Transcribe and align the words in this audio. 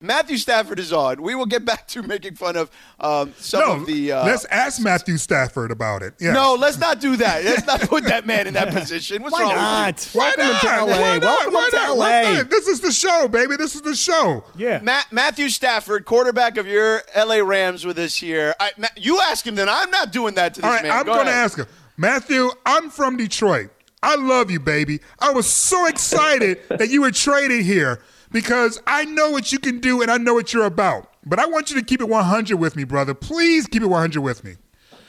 Matthew 0.00 0.36
Stafford 0.36 0.78
is 0.78 0.92
on. 0.92 1.20
We 1.20 1.34
will 1.34 1.46
get 1.46 1.64
back 1.64 1.88
to 1.88 2.04
making 2.04 2.36
fun 2.36 2.56
of 2.56 2.70
um, 3.00 3.34
some 3.36 3.60
no, 3.60 3.72
of 3.72 3.86
the. 3.86 4.12
Uh, 4.12 4.26
let's 4.26 4.44
ask 4.44 4.80
Matthew 4.80 5.16
Stafford 5.16 5.72
about 5.72 6.04
it. 6.04 6.14
Yes. 6.20 6.34
No, 6.34 6.54
let's 6.54 6.78
not 6.78 7.00
do 7.00 7.16
that. 7.16 7.44
Let's 7.44 7.66
not 7.66 7.80
put 7.80 8.04
that 8.04 8.24
man 8.24 8.46
in 8.46 8.54
that 8.54 8.68
position. 8.72 9.24
What's 9.24 9.32
Why 9.32 9.42
wrong 9.42 9.54
not? 9.56 9.94
with? 9.96 10.14
Why 10.14 10.34
Welcome 10.36 10.52
not? 10.52 10.60
to 10.60 10.84
LA. 10.84 11.00
Why 11.00 11.18
not? 11.18 11.22
Welcome 11.22 11.54
Why 11.54 11.68
to 11.70 11.76
not? 11.76 11.96
LA. 11.96 11.96
Why 11.96 12.32
not? 12.34 12.50
This 12.50 12.68
is 12.68 12.80
the 12.80 12.92
show, 12.92 13.26
baby. 13.26 13.56
This 13.56 13.74
is 13.74 13.82
the 13.82 13.96
show. 13.96 14.44
Yeah. 14.56 14.78
Ma- 14.84 15.02
Matthew 15.10 15.48
Stafford, 15.48 16.04
quarterback 16.04 16.58
of 16.58 16.68
your 16.68 17.02
LA 17.16 17.38
Rams, 17.38 17.84
with 17.84 17.98
us 17.98 18.14
here. 18.14 18.54
I, 18.60 18.70
Ma- 18.76 18.86
you 18.94 19.20
ask 19.20 19.44
him, 19.44 19.56
then 19.56 19.68
I'm 19.68 19.90
not 19.90 20.12
doing 20.12 20.34
that 20.36 20.54
to 20.54 20.60
this 20.60 20.64
All 20.64 20.74
right, 20.76 20.84
man. 20.84 20.92
I'm 20.92 21.06
Go 21.06 21.14
going 21.14 21.26
to 21.26 21.32
ask 21.32 21.58
him. 21.58 21.66
Matthew, 21.96 22.50
I'm 22.64 22.88
from 22.88 23.16
Detroit. 23.16 23.70
I 24.00 24.14
love 24.14 24.48
you, 24.48 24.60
baby. 24.60 25.00
I 25.18 25.32
was 25.32 25.48
so 25.48 25.86
excited 25.86 26.60
that 26.68 26.88
you 26.88 27.00
were 27.00 27.10
traded 27.10 27.64
here 27.64 28.00
because 28.30 28.80
I 28.86 29.04
know 29.04 29.30
what 29.30 29.52
you 29.52 29.58
can 29.58 29.80
do 29.80 30.02
and 30.02 30.10
I 30.10 30.16
know 30.16 30.34
what 30.34 30.52
you're 30.52 30.64
about. 30.64 31.12
But 31.24 31.38
I 31.38 31.46
want 31.46 31.70
you 31.70 31.76
to 31.78 31.84
keep 31.84 32.00
it 32.00 32.08
100 32.08 32.56
with 32.56 32.76
me, 32.76 32.84
brother. 32.84 33.14
Please 33.14 33.66
keep 33.66 33.82
it 33.82 33.86
100 33.86 34.20
with 34.20 34.44
me. 34.44 34.56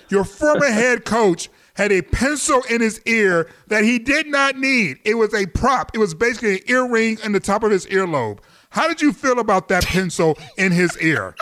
Your 0.09 0.23
former 0.23 0.65
head 0.71 1.05
coach 1.05 1.49
had 1.75 1.91
a 1.91 2.01
pencil 2.01 2.61
in 2.69 2.81
his 2.81 3.01
ear 3.05 3.49
that 3.67 3.83
he 3.83 3.99
did 3.99 4.27
not 4.27 4.57
need. 4.57 4.99
It 5.05 5.15
was 5.15 5.33
a 5.33 5.45
prop. 5.45 5.91
It 5.93 5.99
was 5.99 6.13
basically 6.13 6.55
an 6.55 6.61
earring 6.67 7.19
in 7.23 7.31
the 7.31 7.39
top 7.39 7.63
of 7.63 7.71
his 7.71 7.85
earlobe. 7.87 8.39
How 8.71 8.87
did 8.87 9.01
you 9.01 9.13
feel 9.13 9.39
about 9.39 9.69
that 9.69 9.85
pencil 9.85 10.37
in 10.57 10.71
his 10.71 10.97
ear? 11.01 11.35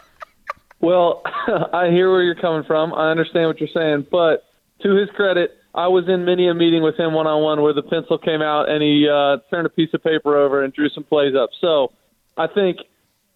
Well, 0.80 1.23
I 1.73 1.90
hear 1.90 2.12
where 2.12 2.22
you're 2.22 2.36
coming 2.36 2.64
from. 2.64 2.94
I 2.94 3.09
understand 3.09 3.48
what 3.48 3.59
you're 3.59 3.70
saying, 3.73 4.08
but 4.12 4.46
to 4.82 4.96
his 4.96 5.09
credit, 5.16 5.58
I 5.77 5.88
was 5.88 6.05
in 6.09 6.26
many 6.26 6.49
a 6.49 6.55
meeting 6.55 6.81
with 6.81 6.99
him 6.99 7.13
one 7.13 7.27
on 7.27 7.44
one 7.44 7.62
where 7.62 7.72
the 7.72 7.84
pencil 7.84 8.17
came 8.17 8.41
out 8.41 8.67
and 8.67 8.81
he 8.81 9.08
uh, 9.08 9.38
turned 9.52 9.67
a 9.67 9.70
piece 9.70 9.94
of 9.94 10.03
paper 10.03 10.36
over 10.36 10.63
and 10.63 10.73
drew 10.73 10.90
some 10.90 11.03
plays 11.03 11.36
up. 11.36 11.52
So 11.62 11.94
I 12.36 12.48
think 12.48 12.80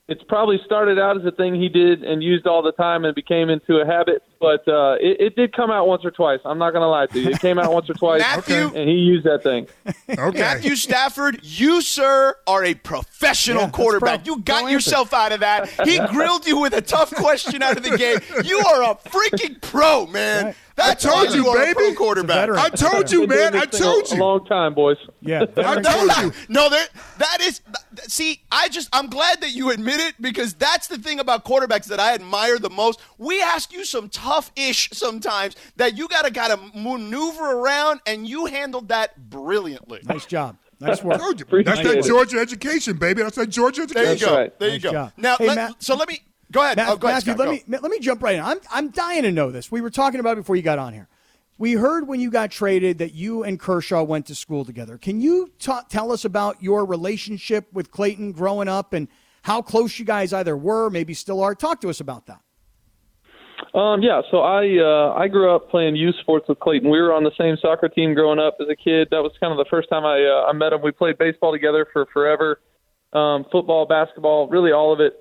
it's 0.08 0.24
probably 0.28 0.60
started 0.66 0.98
out 0.98 1.18
as 1.18 1.24
a 1.24 1.32
thing 1.32 1.54
he 1.54 1.70
did 1.70 2.04
and 2.04 2.24
used 2.24 2.48
all 2.48 2.64
the 2.64 2.72
time 2.72 3.06
and 3.06 3.14
became 3.14 3.52
into 3.52 3.76
a 3.76 3.86
habit, 3.86 4.24
but 4.42 4.68
uh, 4.68 4.98
it, 5.00 5.22
it 5.22 5.36
did 5.38 5.54
come 5.56 5.72
out 5.72 5.88
once 5.88 6.04
or 6.04 6.12
twice. 6.12 6.40
I'm 6.44 6.58
not 6.58 6.72
going 6.72 6.82
to 6.82 6.88
lie 6.88 7.06
to 7.06 7.20
you. 7.20 7.30
It 7.30 7.40
came 7.40 7.58
out 7.60 7.72
once 7.72 7.90
or 7.90 7.94
twice, 7.94 8.20
Matthew- 8.22 8.68
and 8.76 8.90
he 8.90 8.96
used 8.96 9.26
that 9.26 9.44
thing. 9.44 9.68
Okay. 10.12 10.40
Matthew 10.40 10.76
Stafford, 10.76 11.40
you, 11.42 11.82
sir, 11.82 12.36
are 12.46 12.66
a 12.66 12.74
professional 12.74 13.62
Yeah, 13.64 13.70
quarterback. 13.70 14.26
pro- 14.26 14.34
you 14.36 14.42
got 14.42 14.54
pro 14.56 14.68
answer. 14.68 14.74
yourself 14.74 15.14
out 15.14 15.32
of 15.32 15.40
that. 15.40 15.70
He 15.86 16.00
grilled 16.12 16.46
you 16.46 16.60
with 16.60 16.74
a 16.74 16.82
tough 16.82 17.14
question 17.16 17.62
out 17.64 17.78
of 17.78 17.84
the 17.84 17.98
game. 17.98 18.18
You 18.44 18.58
are 18.60 18.84
a 18.92 18.96
freaking 18.96 19.62
pro, 19.62 20.08
man. 20.08 20.46
Right. 20.48 20.56
I 20.78 20.94
told 20.96 21.34
you, 21.34 21.48
are 21.48 21.58
baby. 21.74 21.94
quarterback. 21.96 22.50
I 22.50 22.70
told 22.70 23.12
you, 23.12 23.28
man. 23.28 23.56
I 23.56 23.66
this 23.68 23.80
thing 23.80 23.88
a- 23.88 23.92
told 23.94 24.12
you. 24.12 24.18
long 24.18 24.46
time, 24.46 24.74
boys. 24.74 24.98
Yeah. 25.22 25.46
I 25.58 25.80
told 25.82 26.18
you. 26.18 26.32
No, 26.50 26.70
there. 26.70 26.88
That 27.20 27.38
is. 27.42 27.62
See, 28.08 28.42
I 28.52 28.68
just. 28.68 28.90
I'm 28.92 29.08
glad 29.08 29.42
that 29.42 29.52
you 29.52 29.70
admit 29.70 30.00
it 30.00 30.16
because 30.20 30.54
that's 30.56 30.88
the 30.88 30.98
thing 30.98 31.20
about 31.20 31.46
quarterbacks 31.46 31.86
that 31.86 32.00
I 32.00 32.16
admire 32.16 32.58
the 32.58 32.70
most. 32.72 33.00
We 33.20 33.42
ask 33.42 33.72
you 33.72 33.86
some 33.86 34.10
tough 34.10 34.31
ish 34.56 34.90
sometimes 34.94 35.56
that 35.78 35.98
you 35.98 36.08
gotta 36.08 36.32
gotta 36.32 36.58
maneuver 36.76 37.52
around, 37.60 38.00
and 38.06 38.28
you 38.28 38.46
handled 38.46 38.90
that 38.90 39.30
brilliantly. 39.30 40.00
Nice 40.06 40.26
job. 40.26 40.58
Nice 40.80 41.04
work. 41.04 41.16
I 41.16 41.18
told. 41.20 41.42
Appreciate 41.42 41.76
That's 41.76 41.88
that 41.88 41.98
it. 42.00 42.06
Georgia 42.06 42.38
education, 42.40 42.98
baby. 42.98 43.22
That's 43.22 43.36
that 43.36 43.50
Georgia 43.50 43.86
There 43.86 44.04
you 44.04 44.10
education. 44.12 44.34
go. 44.34 44.40
right. 44.40 44.60
There 44.60 44.70
you 44.70 44.80
go. 44.80 44.92
job. 44.92 45.12
Now, 45.18 45.36
Hey, 45.38 45.48
let- 45.48 45.56
Matt- 45.56 45.84
so 45.84 45.96
let 45.96 46.08
me 46.08 46.22
go 46.52 46.62
ahead. 46.64 46.78
Matt- 46.78 46.90
oh, 46.90 46.98
go 46.98 47.08
ahead, 47.08 47.18
Matthew, 47.26 47.34
Scott, 47.34 47.40
let 47.40 47.46
go. 47.46 47.52
me 47.74 47.80
let 47.82 47.92
me 47.92 48.00
jump 48.00 48.24
right 48.24 48.36
in. 48.36 48.42
I'm 48.44 48.60
I'm 48.72 48.90
dying 48.90 49.24
to 49.24 49.32
know 49.32 49.52
this. 49.52 49.72
We 49.72 49.82
were 49.82 49.92
talking 49.92 50.20
about 50.20 50.34
it 50.34 50.38
before 50.38 50.56
you 50.56 50.62
got 50.64 50.80
on 50.80 50.94
here. 50.94 51.08
We 51.60 51.74
heard 51.74 52.08
when 52.08 52.20
you 52.20 52.32
got 52.32 52.50
traded 52.50 52.98
that 52.98 53.14
you 53.14 53.44
and 53.44 53.60
Kershaw 53.60 54.02
went 54.02 54.26
to 54.28 54.36
school 54.36 54.66
together. 54.66 54.98
Can 54.98 55.22
you 55.22 55.52
ta- 55.60 55.86
tell 55.88 56.12
us 56.12 56.26
about 56.26 56.64
your 56.64 56.86
relationship 56.86 57.68
with 57.72 57.92
Clayton 57.92 58.32
growing 58.32 58.68
up 58.68 58.94
and 58.94 59.08
how 59.44 59.62
close 59.62 60.00
you 60.00 60.06
guys 60.06 60.34
either 60.34 60.58
were, 60.58 60.90
maybe 60.90 61.14
still 61.14 61.40
are? 61.44 61.54
Talk 61.54 61.80
to 61.82 61.90
us 61.92 62.00
about 62.00 62.26
that. 62.26 62.42
Um, 63.74 64.02
yeah, 64.02 64.22
so 64.30 64.40
I 64.40 64.68
uh, 64.80 65.14
I 65.18 65.30
grew 65.30 65.56
up 65.56 65.70
playing 65.70 65.96
youth 65.96 66.16
sports 66.20 66.46
with 66.50 66.60
Clayton. 66.60 66.90
We 66.90 67.00
were 67.00 67.14
on 67.14 67.24
the 67.24 67.32
same 67.38 67.56
soccer 67.62 67.88
team 67.88 68.14
growing 68.14 68.38
up 68.40 68.58
as 68.60 68.68
a 68.68 68.76
kid. 68.76 69.08
That 69.12 69.24
was 69.24 69.32
kind 69.40 69.52
of 69.54 69.58
the 69.58 69.70
first 69.70 69.88
time 69.88 70.04
I 70.04 70.20
uh, 70.26 70.50
I 70.50 70.54
met 70.54 70.74
him. 70.74 70.82
We 70.82 70.92
played 70.92 71.18
baseball 71.18 71.54
together 71.54 71.88
for 71.94 72.06
forever, 72.08 72.60
um, 73.14 73.46
football, 73.50 73.86
basketball, 73.86 74.50
really 74.50 74.74
all 74.74 74.92
of 74.92 75.00
it. 75.00 75.14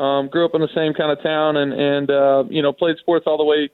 Um, 0.00 0.28
grew 0.28 0.46
up 0.46 0.54
in 0.54 0.62
the 0.62 0.72
same 0.74 0.94
kind 0.94 1.12
of 1.12 1.22
town, 1.22 1.58
and 1.58 1.72
and 1.74 2.10
uh, 2.10 2.44
you 2.48 2.62
know 2.62 2.72
played 2.72 2.96
sports 2.96 3.24
all 3.26 3.36
the 3.36 3.44
way 3.44 3.68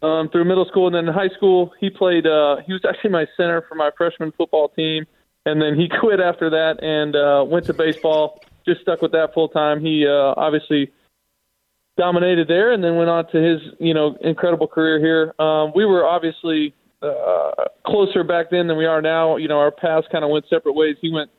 um, 0.00 0.30
through 0.30 0.46
middle 0.46 0.64
school, 0.64 0.86
and 0.86 0.94
then 0.94 1.06
in 1.08 1.12
high 1.12 1.34
school 1.36 1.72
he 1.78 1.90
played. 1.90 2.26
Uh, 2.26 2.56
he 2.66 2.72
was 2.72 2.82
actually 2.88 3.10
my 3.10 3.26
center 3.36 3.62
for 3.68 3.74
my 3.74 3.90
freshman 3.98 4.32
football 4.32 4.70
team, 4.70 5.04
and 5.44 5.60
then 5.60 5.78
he 5.78 5.86
quit 6.00 6.18
after 6.18 6.48
that 6.48 6.82
and 6.82 7.14
uh, 7.14 7.44
went 7.46 7.66
to 7.66 7.74
baseball. 7.74 8.40
Just 8.66 8.80
stuck 8.80 9.02
with 9.02 9.12
that 9.12 9.34
full 9.34 9.48
time. 9.48 9.80
He 9.80 10.06
uh, 10.06 10.32
obviously 10.34 10.92
dominated 11.96 12.48
there, 12.48 12.72
and 12.72 12.82
then 12.82 12.96
went 12.96 13.10
on 13.10 13.30
to 13.32 13.38
his 13.38 13.60
you 13.78 13.94
know 13.94 14.16
incredible 14.20 14.68
career 14.68 14.98
here. 14.98 15.34
Um, 15.44 15.72
we 15.74 15.84
were 15.84 16.04
obviously 16.06 16.74
uh, 17.02 17.64
closer 17.86 18.24
back 18.24 18.50
then 18.50 18.66
than 18.66 18.76
we 18.76 18.86
are 18.86 19.02
now. 19.02 19.36
You 19.36 19.48
know, 19.48 19.58
our 19.58 19.70
paths 19.70 20.06
kind 20.10 20.24
of 20.24 20.30
went 20.30 20.44
separate 20.48 20.74
ways. 20.74 20.96
He 21.00 21.12
went, 21.12 21.30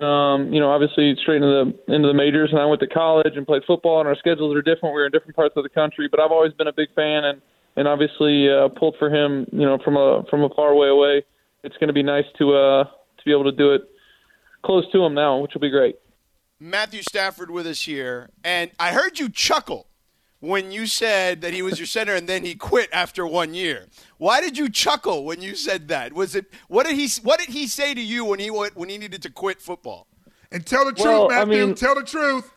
um, 0.00 0.52
you 0.52 0.60
know, 0.60 0.70
obviously 0.70 1.16
straight 1.22 1.42
into 1.42 1.48
the 1.86 1.94
into 1.94 2.08
the 2.08 2.14
majors, 2.14 2.50
and 2.52 2.60
I 2.60 2.66
went 2.66 2.80
to 2.80 2.88
college 2.88 3.36
and 3.36 3.46
played 3.46 3.62
football. 3.66 4.00
And 4.00 4.08
our 4.08 4.16
schedules 4.16 4.54
are 4.56 4.62
different. 4.62 4.94
We 4.94 5.00
were 5.00 5.06
in 5.06 5.12
different 5.12 5.36
parts 5.36 5.54
of 5.56 5.62
the 5.62 5.70
country, 5.70 6.08
but 6.10 6.20
I've 6.20 6.32
always 6.32 6.52
been 6.52 6.68
a 6.68 6.72
big 6.72 6.88
fan, 6.94 7.24
and 7.24 7.40
and 7.76 7.86
obviously 7.86 8.48
uh, 8.50 8.68
pulled 8.68 8.96
for 8.98 9.08
him. 9.08 9.46
You 9.52 9.66
know, 9.66 9.78
from 9.84 9.96
a 9.96 10.24
from 10.30 10.42
a 10.42 10.48
far 10.54 10.74
way 10.74 10.88
away. 10.88 11.24
It's 11.62 11.76
going 11.76 11.88
to 11.88 11.94
be 11.94 12.02
nice 12.02 12.24
to 12.38 12.54
uh, 12.54 12.84
to 12.84 13.24
be 13.24 13.32
able 13.32 13.44
to 13.44 13.52
do 13.52 13.74
it 13.74 13.82
close 14.64 14.84
to 14.92 15.04
him 15.04 15.14
now, 15.14 15.38
which 15.38 15.52
will 15.54 15.60
be 15.60 15.70
great. 15.70 15.96
Matthew 16.58 17.02
Stafford 17.02 17.50
with 17.50 17.66
us 17.66 17.82
here, 17.82 18.30
and 18.44 18.70
I 18.78 18.92
heard 18.92 19.18
you 19.18 19.28
chuckle 19.28 19.86
when 20.40 20.72
you 20.72 20.86
said 20.86 21.42
that 21.42 21.52
he 21.52 21.62
was 21.62 21.78
your 21.78 21.86
center 21.86 22.14
and 22.14 22.28
then 22.28 22.44
he 22.44 22.54
quit 22.54 22.88
after 22.92 23.26
one 23.26 23.54
year. 23.54 23.86
Why 24.18 24.40
did 24.40 24.56
you 24.58 24.68
chuckle 24.68 25.24
when 25.24 25.40
you 25.42 25.54
said 25.54 25.88
that? 25.88 26.12
Was 26.12 26.34
it 26.34 26.46
what 26.68 26.86
did 26.86 26.96
he 26.96 27.08
what 27.22 27.38
did 27.38 27.50
he 27.50 27.66
say 27.66 27.94
to 27.94 28.00
you 28.00 28.24
when 28.24 28.38
he 28.40 28.50
wa- 28.50 28.70
when 28.74 28.88
he 28.88 28.98
needed 28.98 29.22
to 29.22 29.30
quit 29.30 29.60
football? 29.60 30.06
And 30.52 30.66
tell 30.66 30.84
the 30.84 30.94
Well, 30.98 31.28
truth, 31.28 31.38
I 31.38 31.44
Matthew. 31.44 31.66
mean- 31.66 31.74
tell 31.74 31.94
the 31.94 32.02
truth. 32.02 32.50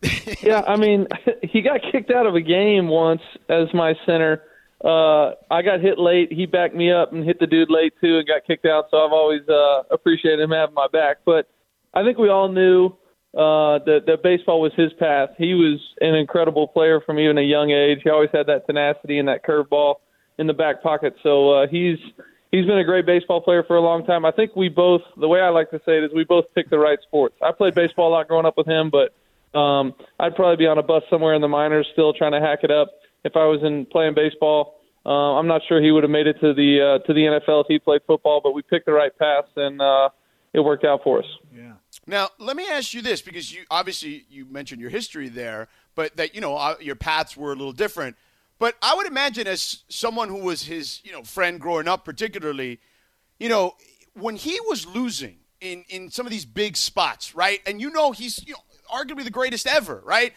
yeah, 0.42 0.62
I 0.66 0.76
mean, 0.76 1.06
he 1.42 1.60
got 1.62 1.80
kicked 1.90 2.10
out 2.12 2.26
of 2.26 2.34
a 2.34 2.40
game 2.40 2.88
once 2.88 3.22
as 3.48 3.66
my 3.74 3.94
center. 4.06 4.42
Uh, 4.84 5.32
I 5.50 5.62
got 5.62 5.80
hit 5.80 5.98
late. 5.98 6.32
He 6.32 6.46
backed 6.46 6.74
me 6.74 6.92
up 6.92 7.12
and 7.12 7.24
hit 7.24 7.40
the 7.40 7.48
dude 7.48 7.68
late 7.70 7.94
too, 8.00 8.18
and 8.18 8.26
got 8.28 8.44
kicked 8.46 8.64
out. 8.64 8.86
So 8.92 8.98
I've 9.04 9.12
always 9.12 9.42
uh, 9.48 9.82
appreciated 9.90 10.40
him 10.40 10.50
having 10.52 10.74
my 10.74 10.86
back. 10.92 11.16
But 11.24 11.48
I 11.94 12.04
think 12.04 12.16
we 12.18 12.28
all 12.28 12.48
knew 12.48 12.92
uh, 13.34 13.78
that 13.84 14.04
that 14.06 14.22
baseball 14.22 14.60
was 14.60 14.72
his 14.74 14.92
path. 14.94 15.30
He 15.36 15.54
was 15.54 15.80
an 16.00 16.14
incredible 16.14 16.68
player 16.68 17.00
from 17.00 17.18
even 17.18 17.38
a 17.38 17.42
young 17.42 17.70
age. 17.70 18.00
He 18.02 18.10
always 18.10 18.30
had 18.32 18.46
that 18.46 18.66
tenacity 18.66 19.18
and 19.18 19.28
that 19.28 19.44
curveball 19.44 19.96
in 20.38 20.46
the 20.46 20.54
back 20.54 20.82
pocket. 20.82 21.14
So 21.22 21.50
uh, 21.50 21.66
he's 21.68 21.98
he's 22.50 22.66
been 22.66 22.78
a 22.78 22.84
great 22.84 23.06
baseball 23.06 23.40
player 23.40 23.62
for 23.64 23.76
a 23.76 23.80
long 23.80 24.04
time. 24.06 24.24
I 24.24 24.32
think 24.32 24.56
we 24.56 24.68
both, 24.68 25.02
the 25.16 25.28
way 25.28 25.40
I 25.40 25.50
like 25.50 25.70
to 25.70 25.78
say 25.84 25.98
it 25.98 26.04
is, 26.04 26.10
we 26.14 26.24
both 26.24 26.46
picked 26.54 26.70
the 26.70 26.78
right 26.78 26.98
sports. 27.02 27.34
I 27.42 27.52
played 27.52 27.74
baseball 27.74 28.08
a 28.08 28.12
lot 28.12 28.28
growing 28.28 28.46
up 28.46 28.56
with 28.56 28.66
him, 28.66 28.90
but 28.90 29.58
um, 29.58 29.94
I'd 30.18 30.34
probably 30.34 30.56
be 30.56 30.66
on 30.66 30.78
a 30.78 30.82
bus 30.82 31.02
somewhere 31.10 31.34
in 31.34 31.42
the 31.42 31.48
minors 31.48 31.86
still 31.92 32.12
trying 32.12 32.32
to 32.32 32.40
hack 32.40 32.60
it 32.62 32.70
up 32.70 32.88
if 33.24 33.36
I 33.36 33.44
was 33.44 33.60
in 33.62 33.86
playing 33.86 34.14
baseball. 34.14 34.76
Uh, 35.06 35.38
I'm 35.38 35.46
not 35.46 35.62
sure 35.68 35.80
he 35.80 35.90
would 35.90 36.02
have 36.02 36.10
made 36.10 36.26
it 36.26 36.36
to 36.40 36.52
the 36.52 37.00
uh, 37.00 37.06
to 37.06 37.14
the 37.14 37.20
NFL 37.20 37.62
if 37.62 37.66
he 37.68 37.78
played 37.78 38.02
football, 38.06 38.40
but 38.42 38.52
we 38.52 38.62
picked 38.62 38.86
the 38.86 38.92
right 38.92 39.16
path 39.16 39.46
and 39.56 39.80
uh, 39.80 40.10
it 40.52 40.60
worked 40.60 40.84
out 40.84 41.00
for 41.02 41.20
us. 41.20 41.24
Now, 42.08 42.30
let 42.38 42.56
me 42.56 42.66
ask 42.66 42.94
you 42.94 43.02
this 43.02 43.20
because 43.20 43.52
you 43.52 43.64
obviously 43.70 44.24
you 44.30 44.46
mentioned 44.46 44.80
your 44.80 44.88
history 44.88 45.28
there, 45.28 45.68
but 45.94 46.16
that 46.16 46.34
you 46.34 46.40
know 46.40 46.56
uh, 46.56 46.76
your 46.80 46.96
paths 46.96 47.36
were 47.36 47.52
a 47.52 47.54
little 47.54 47.72
different. 47.72 48.16
But 48.58 48.76
I 48.80 48.94
would 48.94 49.06
imagine 49.06 49.46
as 49.46 49.84
someone 49.88 50.30
who 50.30 50.38
was 50.38 50.64
his, 50.64 51.00
you 51.04 51.12
know, 51.12 51.22
friend 51.22 51.60
growing 51.60 51.86
up 51.86 52.06
particularly, 52.06 52.80
you 53.38 53.50
know, 53.50 53.76
when 54.14 54.36
he 54.36 54.58
was 54.68 54.86
losing 54.86 55.36
in 55.60 55.84
in 55.90 56.10
some 56.10 56.24
of 56.24 56.32
these 56.32 56.46
big 56.46 56.78
spots, 56.78 57.34
right? 57.34 57.60
And 57.66 57.78
you 57.78 57.90
know 57.90 58.12
he's, 58.12 58.42
you 58.46 58.54
know, 58.54 58.60
arguably 58.90 59.22
the 59.22 59.30
greatest 59.30 59.66
ever, 59.66 60.02
right? 60.02 60.32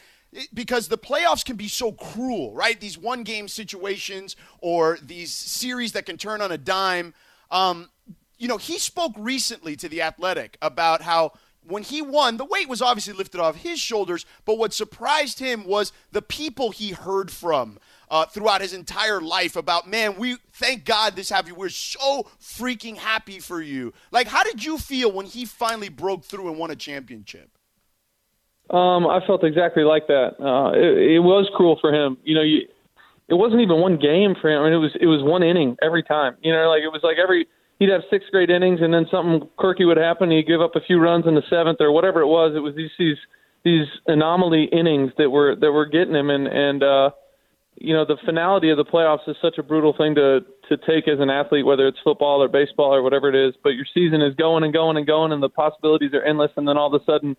Because 0.54 0.90
the 0.90 0.98
playoffs 0.98 1.46
can 1.46 1.56
be 1.56 1.70
so 1.70 1.94
cruel, 1.94 2.54
right? 2.54 2.80
These 2.80 2.98
one 2.98 3.24
game 3.24 3.48
situations 3.48 4.36
or 4.60 5.00
these 5.02 5.32
series 5.32 5.94
that 5.94 6.06
can 6.06 6.18
turn 6.18 6.42
on 6.42 6.52
a 6.52 6.58
dime. 6.58 7.14
Um, 7.50 7.90
you 8.38 8.50
know, 8.50 8.58
he 8.58 8.78
spoke 8.78 9.14
recently 9.18 9.78
to 9.78 9.88
the 9.88 10.02
Athletic 10.02 10.58
about 10.62 11.02
how 11.02 11.34
when 11.68 11.84
he 11.84 12.02
won, 12.02 12.38
the 12.38 12.46
weight 12.46 12.68
was 12.68 12.82
obviously 12.82 13.14
lifted 13.14 13.40
off 13.40 13.58
his 13.58 13.80
shoulders, 13.80 14.26
but 14.46 14.58
what 14.58 14.74
surprised 14.74 15.40
him 15.40 15.66
was 15.66 15.92
the 16.12 16.22
people 16.22 16.72
he 16.72 16.92
heard 16.92 17.32
from 17.32 17.80
uh, 18.10 18.26
throughout 18.26 18.62
his 18.62 18.74
entire 18.74 19.22
life 19.22 19.56
about, 19.56 19.88
man, 19.88 20.18
we 20.18 20.38
thank 20.54 20.86
God 20.86 21.16
this 21.16 21.30
happened. 21.30 21.56
We're 21.56 21.70
so 21.70 22.28
freaking 22.42 22.98
happy 22.98 23.40
for 23.40 23.62
you. 23.62 23.94
Like, 24.12 24.28
how 24.28 24.44
did 24.44 24.64
you 24.64 24.78
feel 24.78 25.12
when 25.12 25.26
he 25.26 25.46
finally 25.46 25.90
broke 25.90 26.26
through 26.26 26.50
and 26.50 26.58
won 26.58 26.72
a 26.72 26.76
championship? 26.76 27.50
Um, 28.70 29.06
I 29.06 29.20
felt 29.28 29.44
exactly 29.44 29.84
like 29.84 30.08
that. 30.08 30.40
Uh, 30.40 30.72
it, 30.72 31.16
it 31.16 31.20
was 31.20 31.50
cruel 31.56 31.78
for 31.80 31.94
him. 31.94 32.18
You 32.24 32.36
know, 32.36 32.42
you, 32.42 32.62
it 33.28 33.36
wasn't 33.36 33.62
even 33.62 33.80
one 33.80 33.98
game 33.98 34.36
for 34.40 34.50
him. 34.50 34.62
I 34.62 34.66
mean, 34.66 34.74
it 34.74 34.78
was 34.78 34.92
it 35.00 35.08
was 35.08 35.24
one 35.24 35.44
inning 35.44 35.78
every 35.82 36.04
time. 36.04 36.36
You 36.42 36.54
know, 36.54 36.70
like 36.70 36.82
it 36.84 36.88
was 36.88 37.02
like 37.04 37.18
every 37.22 37.48
he'd 37.82 37.90
have 37.90 38.04
six 38.12 38.26
great 38.30 38.52
innings, 38.52 38.80
and 38.80 38.94
then 38.94 39.08
something 39.10 39.50
quirky 39.58 39.86
would 39.86 39.98
happen. 39.98 40.30
He'd 40.30 40.46
give 40.46 40.62
up 40.62 40.76
a 40.76 40.82
few 40.82 41.00
runs 41.00 41.26
in 41.26 41.34
the 41.34 41.42
seventh 41.50 41.82
or 41.82 41.92
whatever 41.92 42.22
it 42.22 42.28
was. 42.28 42.54
It 42.56 42.60
was 42.60 42.76
these 42.76 42.92
these 43.00 43.18
these 43.66 43.88
anomaly 44.06 44.70
innings 44.72 45.12
that 45.18 45.32
were 45.32 45.56
that 45.56 45.72
were 45.72 45.88
getting 45.88 46.14
him, 46.14 46.30
and 46.30 46.48
and 46.48 46.84
uh, 46.84 47.10
you 47.76 47.94
know 47.94 48.06
the 48.06 48.18
finality 48.24 48.70
of 48.70 48.78
the 48.78 48.86
playoffs 48.86 49.28
is 49.28 49.36
such 49.42 49.58
a 49.58 49.64
brutal 49.64 49.96
thing 49.98 50.14
to 50.14 50.42
to 50.70 50.78
take 50.78 51.08
as 51.08 51.20
an 51.20 51.32
athlete, 51.32 51.66
whether 51.66 51.88
it's 51.88 51.98
football 52.04 52.42
or 52.42 52.48
baseball 52.48 52.94
or 52.94 53.02
whatever 53.02 53.28
it 53.30 53.36
is. 53.36 53.56
But 53.64 53.72
your 53.72 53.86
season 53.92 54.22
is 54.22 54.36
going 54.36 54.64
and 54.64 54.72
going 54.72 54.96
and 54.96 55.08
going, 55.08 55.32
and 55.32 55.42
the 55.42 55.50
possibilities 55.50 56.14
are 56.14 56.22
endless, 56.24 56.52
and 56.56 56.68
then 56.68 56.78
all 56.78 56.94
of 56.94 57.02
a 57.02 57.04
sudden 57.04 57.36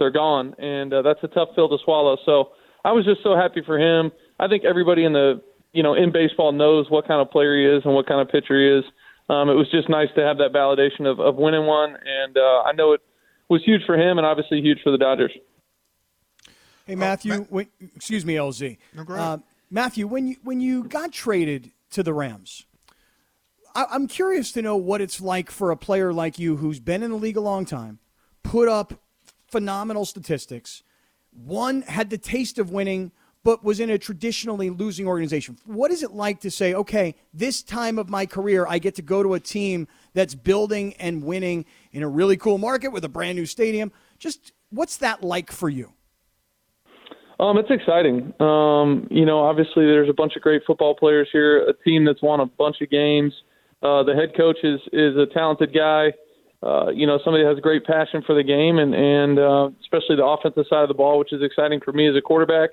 they're 0.00 0.10
gone, 0.10 0.54
and 0.58 0.92
uh, 0.92 1.02
that's 1.02 1.22
a 1.22 1.28
tough 1.28 1.50
pill 1.54 1.68
to 1.68 1.78
swallow. 1.84 2.18
So 2.26 2.50
I 2.84 2.90
was 2.90 3.04
just 3.04 3.22
so 3.22 3.36
happy 3.36 3.62
for 3.64 3.78
him. 3.78 4.10
I 4.40 4.48
think 4.48 4.64
everybody 4.64 5.04
in 5.04 5.12
the 5.12 5.40
you 5.72 5.84
know 5.84 5.94
in 5.94 6.10
baseball 6.10 6.50
knows 6.50 6.90
what 6.90 7.06
kind 7.06 7.20
of 7.20 7.30
player 7.30 7.56
he 7.56 7.64
is 7.64 7.84
and 7.84 7.94
what 7.94 8.08
kind 8.08 8.20
of 8.20 8.28
pitcher 8.28 8.58
he 8.58 8.78
is. 8.80 8.84
Um, 9.28 9.48
it 9.48 9.54
was 9.54 9.70
just 9.70 9.88
nice 9.88 10.08
to 10.16 10.22
have 10.22 10.38
that 10.38 10.52
validation 10.52 11.10
of, 11.10 11.18
of 11.18 11.36
winning 11.36 11.66
one, 11.66 11.90
and 11.90 12.36
uh, 12.36 12.62
I 12.62 12.72
know 12.72 12.92
it 12.92 13.00
was 13.48 13.62
huge 13.64 13.82
for 13.86 13.96
him 13.96 14.18
and 14.18 14.26
obviously 14.26 14.60
huge 14.60 14.80
for 14.82 14.90
the 14.90 14.98
Dodgers. 14.98 15.32
Hey 16.86 16.94
Matthew, 16.94 17.32
uh, 17.32 17.38
when, 17.48 17.68
excuse 17.96 18.26
me, 18.26 18.34
LZ. 18.34 18.76
No, 18.94 19.14
uh, 19.14 19.38
Matthew, 19.70 20.06
when 20.06 20.26
you 20.26 20.36
when 20.42 20.60
you 20.60 20.84
got 20.84 21.12
traded 21.12 21.70
to 21.92 22.02
the 22.02 22.12
Rams, 22.12 22.66
I, 23.74 23.86
I'm 23.90 24.06
curious 24.06 24.52
to 24.52 24.62
know 24.62 24.76
what 24.76 25.00
it's 25.00 25.20
like 25.20 25.50
for 25.50 25.70
a 25.70 25.76
player 25.76 26.12
like 26.12 26.38
you 26.38 26.56
who's 26.56 26.80
been 26.80 27.02
in 27.02 27.10
the 27.10 27.16
league 27.16 27.38
a 27.38 27.40
long 27.40 27.64
time, 27.64 28.00
put 28.42 28.68
up 28.68 29.00
phenomenal 29.50 30.04
statistics, 30.04 30.82
one 31.30 31.82
had 31.82 32.10
the 32.10 32.18
taste 32.18 32.58
of 32.58 32.70
winning 32.70 33.12
but 33.44 33.62
was 33.62 33.78
in 33.78 33.90
a 33.90 33.98
traditionally 33.98 34.70
losing 34.70 35.06
organization. 35.06 35.58
What 35.66 35.90
is 35.90 36.02
it 36.02 36.12
like 36.12 36.40
to 36.40 36.50
say, 36.50 36.74
okay, 36.74 37.14
this 37.32 37.62
time 37.62 37.98
of 37.98 38.08
my 38.08 38.26
career, 38.26 38.66
I 38.66 38.78
get 38.78 38.94
to 38.96 39.02
go 39.02 39.22
to 39.22 39.34
a 39.34 39.40
team 39.40 39.86
that's 40.14 40.34
building 40.34 40.94
and 40.94 41.22
winning 41.22 41.66
in 41.92 42.02
a 42.02 42.08
really 42.08 42.38
cool 42.38 42.58
market 42.58 42.88
with 42.88 43.04
a 43.04 43.08
brand 43.08 43.36
new 43.36 43.46
stadium? 43.46 43.92
Just 44.18 44.52
what's 44.70 44.96
that 44.96 45.22
like 45.22 45.52
for 45.52 45.68
you? 45.68 45.92
Um, 47.38 47.58
it's 47.58 47.70
exciting. 47.70 48.32
Um, 48.40 49.06
you 49.10 49.26
know, 49.26 49.40
obviously 49.40 49.84
there's 49.84 50.08
a 50.08 50.14
bunch 50.14 50.36
of 50.36 50.42
great 50.42 50.62
football 50.66 50.94
players 50.94 51.28
here, 51.30 51.68
a 51.68 51.74
team 51.84 52.04
that's 52.04 52.22
won 52.22 52.40
a 52.40 52.46
bunch 52.46 52.80
of 52.80 52.90
games. 52.90 53.34
Uh, 53.82 54.02
the 54.02 54.14
head 54.14 54.34
coach 54.34 54.56
is 54.62 54.80
is 54.92 55.16
a 55.16 55.26
talented 55.34 55.74
guy. 55.74 56.12
Uh, 56.62 56.88
you 56.88 57.06
know, 57.06 57.18
somebody 57.22 57.44
has 57.44 57.58
great 57.58 57.84
passion 57.84 58.22
for 58.24 58.34
the 58.34 58.42
game, 58.42 58.78
and 58.78 58.94
and 58.94 59.38
uh, 59.38 59.68
especially 59.82 60.16
the 60.16 60.24
offensive 60.24 60.64
side 60.70 60.82
of 60.82 60.88
the 60.88 60.94
ball, 60.94 61.18
which 61.18 61.34
is 61.34 61.42
exciting 61.42 61.80
for 61.84 61.92
me 61.92 62.08
as 62.08 62.16
a 62.16 62.22
quarterback. 62.22 62.70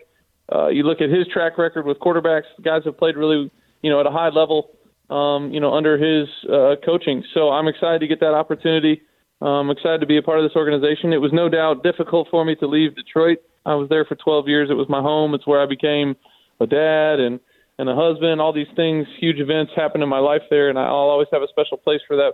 Uh, 0.54 0.68
you 0.68 0.84
look 0.84 1.02
at 1.02 1.10
his 1.10 1.28
track 1.28 1.58
record 1.58 1.86
with 1.86 2.00
quarterbacks; 2.00 2.44
guys 2.64 2.82
have 2.86 2.98
played 2.98 3.16
really, 3.16 3.52
you 3.82 3.90
know, 3.90 4.00
at 4.00 4.06
a 4.06 4.12
high 4.12 4.30
level, 4.30 4.72
um, 5.10 5.52
you 5.52 5.60
know, 5.60 5.74
under 5.74 5.98
his 5.98 6.28
uh, 6.52 6.76
coaching. 6.86 7.24
So 7.34 7.50
I'm 7.50 7.68
excited 7.68 8.00
to 8.00 8.08
get 8.08 8.20
that 8.20 8.34
opportunity. 8.34 9.02
I'm 9.42 9.72
excited 9.72 10.02
to 10.02 10.06
be 10.06 10.18
a 10.18 10.22
part 10.22 10.40
of 10.40 10.46
this 10.46 10.56
organization. 10.56 11.14
It 11.14 11.18
was 11.18 11.32
no 11.34 11.50
doubt 11.50 11.84
difficult 11.84 12.28
for 12.30 12.46
me 12.46 12.56
to 12.58 12.68
leave 12.68 12.96
Detroit. 12.96 13.40
I 13.66 13.74
was 13.76 13.90
there 13.90 14.06
for 14.06 14.16
12 14.16 14.48
years. 14.48 14.70
It 14.70 14.76
was 14.76 14.88
my 14.88 15.02
home. 15.02 15.34
It's 15.34 15.48
where 15.48 15.62
I 15.62 15.66
became 15.66 16.16
a 16.60 16.68
dad 16.68 17.20
and 17.20 17.40
and 17.80 17.90
a 17.90 17.96
husband. 17.96 18.40
All 18.40 18.54
these 18.54 18.70
things, 18.76 19.08
huge 19.20 19.40
events 19.40 19.72
happened 19.76 20.04
in 20.04 20.10
my 20.10 20.20
life 20.20 20.44
there, 20.50 20.70
and 20.70 20.78
I'll 20.78 21.10
always 21.10 21.28
have 21.32 21.42
a 21.42 21.48
special 21.48 21.78
place 21.78 22.02
for 22.08 22.16
that 22.18 22.34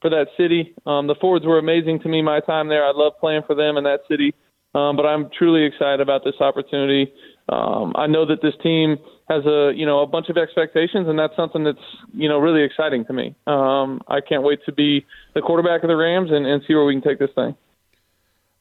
for 0.00 0.10
that 0.10 0.26
city. 0.36 0.74
Um, 0.86 1.06
the 1.06 1.16
Fords 1.20 1.44
were 1.46 1.58
amazing 1.58 2.00
to 2.00 2.08
me 2.08 2.22
my 2.22 2.40
time 2.40 2.68
there. 2.68 2.84
I 2.84 2.92
love 2.94 3.14
playing 3.18 3.42
for 3.46 3.54
them 3.54 3.76
in 3.76 3.84
that 3.84 4.00
city. 4.08 4.34
Um, 4.74 4.96
but 4.96 5.06
I'm 5.06 5.30
truly 5.36 5.64
excited 5.64 6.00
about 6.00 6.24
this 6.24 6.34
opportunity 6.40 7.12
um, 7.48 7.92
I 7.96 8.06
know 8.06 8.24
that 8.26 8.40
this 8.42 8.54
team 8.62 8.96
has 9.28 9.44
a 9.44 9.72
you 9.74 9.84
know 9.86 10.00
a 10.00 10.06
bunch 10.06 10.28
of 10.28 10.36
expectations, 10.36 11.08
and 11.08 11.18
that's 11.18 11.36
something 11.36 11.64
that's 11.64 11.78
you 12.12 12.28
know 12.28 12.38
really 12.38 12.62
exciting 12.62 13.04
to 13.06 13.12
me. 13.12 13.34
Um, 13.46 14.00
I 14.08 14.20
can't 14.20 14.42
wait 14.42 14.60
to 14.66 14.72
be 14.72 15.04
the 15.34 15.42
quarterback 15.42 15.82
of 15.82 15.88
the 15.88 15.96
Rams 15.96 16.30
and, 16.30 16.46
and 16.46 16.62
see 16.66 16.74
where 16.74 16.84
we 16.84 16.94
can 16.94 17.02
take 17.02 17.18
this 17.18 17.30
thing. 17.34 17.54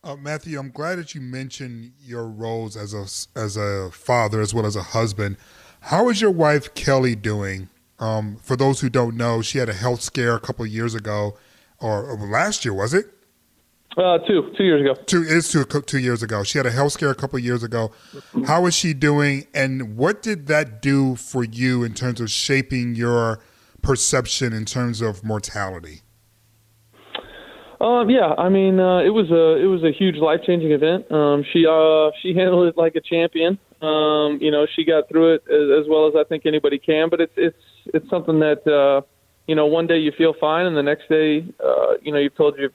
Uh, 0.03 0.17
Matthew, 0.17 0.59
I'm 0.59 0.71
glad 0.71 0.95
that 0.95 1.15
you 1.15 1.21
mentioned 1.21 1.93
your 2.01 2.27
roles 2.27 2.75
as 2.75 2.93
a 2.93 3.39
as 3.39 3.55
a 3.55 3.89
father 3.91 4.41
as 4.41 4.53
well 4.53 4.65
as 4.65 4.75
a 4.75 4.83
husband. 4.83 5.37
How 5.79 6.09
is 6.09 6.21
your 6.21 6.31
wife 6.31 6.73
Kelly 6.73 7.15
doing? 7.15 7.69
Um, 7.99 8.37
for 8.41 8.57
those 8.57 8.81
who 8.81 8.89
don't 8.89 9.15
know, 9.15 9.41
she 9.41 9.59
had 9.59 9.69
a 9.69 9.73
health 9.73 10.01
scare 10.01 10.35
a 10.35 10.39
couple 10.39 10.65
years 10.65 10.93
ago, 10.93 11.37
or, 11.79 12.05
or 12.05 12.17
last 12.17 12.65
year 12.65 12.73
was 12.73 12.93
it? 12.93 13.05
Uh, 13.95 14.17
two, 14.19 14.51
two 14.57 14.63
years 14.63 14.81
ago. 14.81 14.99
Two 15.05 15.21
is 15.21 15.51
two 15.51 15.63
two 15.63 15.99
years 15.99 16.23
ago. 16.23 16.43
She 16.43 16.57
had 16.57 16.65
a 16.65 16.71
health 16.71 16.93
scare 16.93 17.11
a 17.11 17.15
couple 17.15 17.37
of 17.37 17.45
years 17.45 17.61
ago. 17.61 17.91
How 18.47 18.65
is 18.65 18.73
she 18.73 18.93
doing, 18.93 19.45
and 19.53 19.95
what 19.95 20.23
did 20.23 20.47
that 20.47 20.81
do 20.81 21.15
for 21.15 21.43
you 21.43 21.83
in 21.83 21.93
terms 21.93 22.19
of 22.19 22.31
shaping 22.31 22.95
your 22.95 23.39
perception 23.83 24.51
in 24.51 24.65
terms 24.65 24.99
of 24.99 25.23
mortality? 25.23 26.01
Um, 27.83 28.09
yeah, 28.09 28.33
I 28.37 28.47
mean, 28.47 28.79
uh, 28.79 28.99
it 28.99 29.09
was 29.09 29.29
a 29.29 29.61
it 29.61 29.67
was 29.67 29.83
a 29.83 29.91
huge 29.91 30.15
life 30.15 30.39
changing 30.47 30.71
event. 30.71 31.11
Um, 31.11 31.43
she 31.51 31.65
uh, 31.67 32.11
she 32.21 32.33
handled 32.35 32.69
it 32.69 32.77
like 32.77 32.95
a 32.95 33.01
champion. 33.01 33.59
Um, 33.81 34.39
you 34.41 34.49
know, 34.49 34.65
she 34.73 34.85
got 34.85 35.09
through 35.09 35.35
it 35.35 35.43
as, 35.51 35.83
as 35.83 35.89
well 35.89 36.07
as 36.07 36.13
I 36.17 36.23
think 36.23 36.45
anybody 36.45 36.79
can. 36.79 37.09
But 37.09 37.19
it's 37.19 37.33
it's 37.35 37.57
it's 37.93 38.09
something 38.09 38.39
that 38.39 38.65
uh, 38.65 39.05
you 39.47 39.55
know 39.55 39.65
one 39.65 39.85
day 39.85 39.97
you 39.97 40.13
feel 40.17 40.33
fine, 40.39 40.65
and 40.65 40.77
the 40.77 40.81
next 40.81 41.09
day, 41.09 41.45
uh, 41.63 41.97
you 42.01 42.13
know, 42.13 42.19
you've 42.19 42.35
told 42.35 42.57
your 42.57 42.71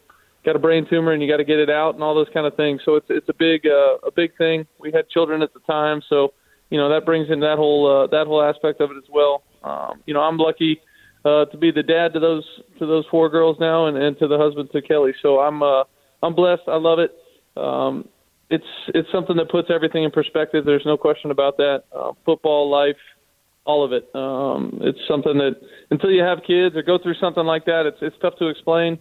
got 0.48 0.56
a 0.56 0.58
brain 0.58 0.86
tumor 0.88 1.12
and 1.12 1.22
you 1.22 1.28
got 1.28 1.36
to 1.36 1.44
get 1.44 1.58
it 1.58 1.68
out 1.68 1.94
and 1.94 2.02
all 2.02 2.14
those 2.14 2.28
kind 2.32 2.46
of 2.46 2.56
things. 2.56 2.80
So 2.84 2.96
it's 2.96 3.06
it's 3.10 3.28
a 3.28 3.34
big 3.34 3.66
uh, 3.66 4.06
a 4.06 4.10
big 4.10 4.36
thing. 4.38 4.66
We 4.80 4.90
had 4.92 5.08
children 5.10 5.42
at 5.42 5.52
the 5.52 5.60
time, 5.60 6.00
so 6.08 6.32
you 6.70 6.78
know 6.78 6.88
that 6.88 7.04
brings 7.04 7.28
in 7.30 7.40
that 7.40 7.56
whole 7.56 7.84
uh, 7.86 8.06
that 8.08 8.26
whole 8.26 8.42
aspect 8.42 8.80
of 8.80 8.90
it 8.90 8.96
as 8.96 9.08
well. 9.12 9.42
Um, 9.62 10.02
you 10.06 10.14
know, 10.14 10.20
I'm 10.20 10.38
lucky 10.38 10.80
uh, 11.24 11.44
to 11.46 11.56
be 11.58 11.70
the 11.70 11.82
dad 11.82 12.14
to 12.14 12.20
those 12.20 12.44
to 12.78 12.86
those 12.86 13.04
four 13.10 13.28
girls 13.28 13.58
now, 13.60 13.86
and, 13.86 13.96
and 13.98 14.18
to 14.18 14.26
the 14.26 14.38
husband 14.38 14.70
to 14.72 14.80
Kelly. 14.80 15.12
So 15.20 15.40
I'm 15.40 15.62
uh, 15.62 15.84
I'm 16.22 16.34
blessed. 16.34 16.62
I 16.66 16.76
love 16.76 16.98
it. 16.98 17.12
Um, 17.56 18.08
it's 18.48 18.64
it's 18.94 19.08
something 19.12 19.36
that 19.36 19.50
puts 19.50 19.68
everything 19.70 20.04
in 20.04 20.10
perspective. 20.10 20.64
There's 20.64 20.86
no 20.86 20.96
question 20.96 21.30
about 21.30 21.58
that. 21.58 21.84
Uh, 21.94 22.12
football, 22.24 22.70
life, 22.70 22.96
all 23.66 23.84
of 23.84 23.92
it. 23.92 24.08
Um, 24.14 24.78
it's 24.80 25.00
something 25.06 25.36
that 25.36 25.56
until 25.90 26.10
you 26.10 26.22
have 26.22 26.38
kids 26.46 26.74
or 26.74 26.82
go 26.82 26.98
through 27.02 27.16
something 27.20 27.44
like 27.44 27.66
that, 27.66 27.84
it's 27.84 27.98
it's 28.00 28.16
tough 28.22 28.38
to 28.38 28.48
explain. 28.48 28.98